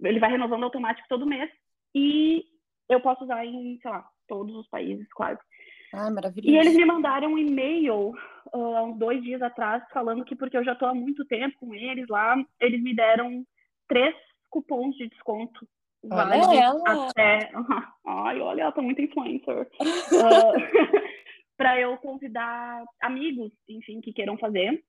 [0.00, 1.50] Ele vai renovando automático todo mês
[1.94, 2.44] e
[2.88, 5.40] eu posso usar em, sei lá, todos os países, quase.
[5.92, 6.50] Ah, maravilhoso.
[6.50, 8.12] E eles me mandaram um e-mail
[8.52, 11.74] uh, uns dois dias atrás, falando que porque eu já estou há muito tempo com
[11.74, 13.44] eles lá, eles me deram
[13.88, 14.14] três
[14.50, 15.66] cupons de desconto.
[16.10, 17.08] Olha ela!
[17.08, 17.50] Até...
[18.06, 19.68] Ai, olha, ela tá muito influencer.
[19.80, 20.96] uh,
[21.56, 24.82] para eu convidar amigos, enfim, que queiram fazer.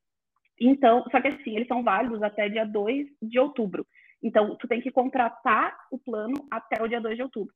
[0.59, 3.85] Então, só que assim, eles são válidos até dia 2 de outubro.
[4.21, 7.53] Então, tu tem que contratar o plano até o dia 2 de outubro.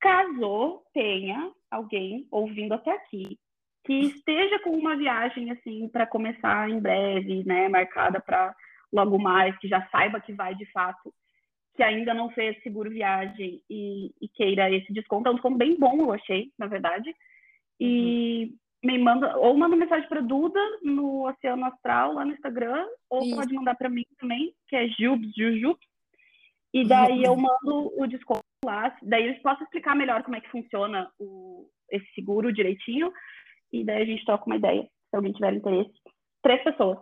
[0.00, 3.38] Caso tenha alguém ouvindo até aqui
[3.84, 8.54] que esteja com uma viagem assim para começar em breve, né, marcada para
[8.92, 11.14] logo mais, que já saiba que vai de fato,
[11.76, 15.78] que ainda não fez seguro viagem e, e queira esse desconto, é um desconto bem
[15.78, 17.14] bom, eu achei, na verdade.
[17.80, 18.90] E uhum.
[18.90, 23.36] me manda, ou manda mensagem para Duda no Oceano Astral, lá no Instagram, ou Isso.
[23.36, 25.86] pode mandar para mim também, que é Jubs, Jujubs.
[26.72, 30.50] E daí eu mando o desconto lá, daí eu posso explicar melhor como é que
[30.50, 33.12] funciona o, esse seguro direitinho,
[33.72, 35.92] e daí a gente troca uma ideia, se alguém tiver interesse.
[36.42, 36.98] Três pessoas.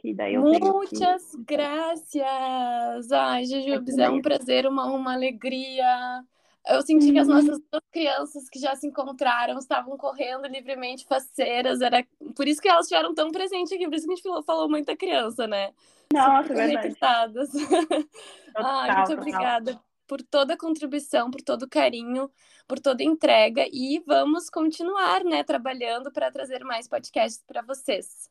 [0.00, 3.12] Que daí eu Muitas graças!
[3.12, 6.24] Ai, Jujubes, é um prazer, uma, uma alegria.
[6.68, 7.12] Eu senti uhum.
[7.12, 7.34] que as uhum.
[7.34, 11.80] nossas duas crianças que já se encontraram estavam correndo livremente, faceiras.
[11.80, 12.04] Era
[12.36, 14.68] por isso que elas estiveram tão presentes aqui, por isso que a gente falou, falou
[14.68, 15.72] muita criança, né?
[16.12, 16.96] Nossa, verdade.
[18.56, 22.28] Ai, muito obrigada por toda a contribuição, por todo o carinho,
[22.66, 28.28] por toda a entrega e vamos continuar, né, trabalhando para trazer mais podcasts para vocês.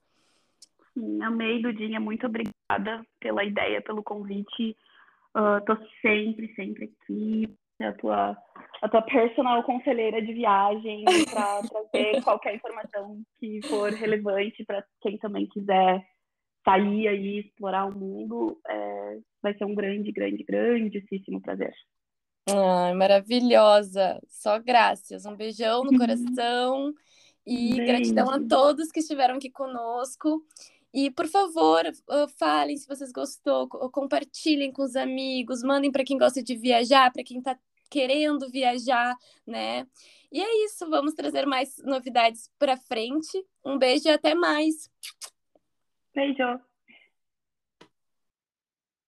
[0.93, 4.75] Sim, amei, Dudinha, muito obrigada pela ideia, pelo convite.
[5.33, 8.37] Uh, tô sempre, sempre aqui, a tua,
[8.81, 11.61] a tua personal conselheira de viagem para
[11.91, 16.05] trazer qualquer informação que for relevante para quem também quiser
[16.65, 21.73] sair aí, explorar o mundo, é, vai ser um grande, grande, grandíssimo prazer.
[22.49, 24.19] Ai, maravilhosa!
[24.27, 25.25] Só graças.
[25.25, 26.93] Um beijão no coração
[27.45, 27.85] e Beijo.
[27.85, 30.43] gratidão a todos que estiveram aqui conosco.
[30.91, 31.83] E, por favor,
[32.39, 37.23] falem se vocês gostou, compartilhem com os amigos, mandem para quem gosta de viajar, para
[37.23, 37.55] quem está
[37.89, 39.15] querendo viajar,
[39.45, 39.85] né?
[40.31, 43.43] E é isso, vamos trazer mais novidades para frente.
[43.65, 44.89] Um beijo e até mais.
[46.13, 46.68] Beijo.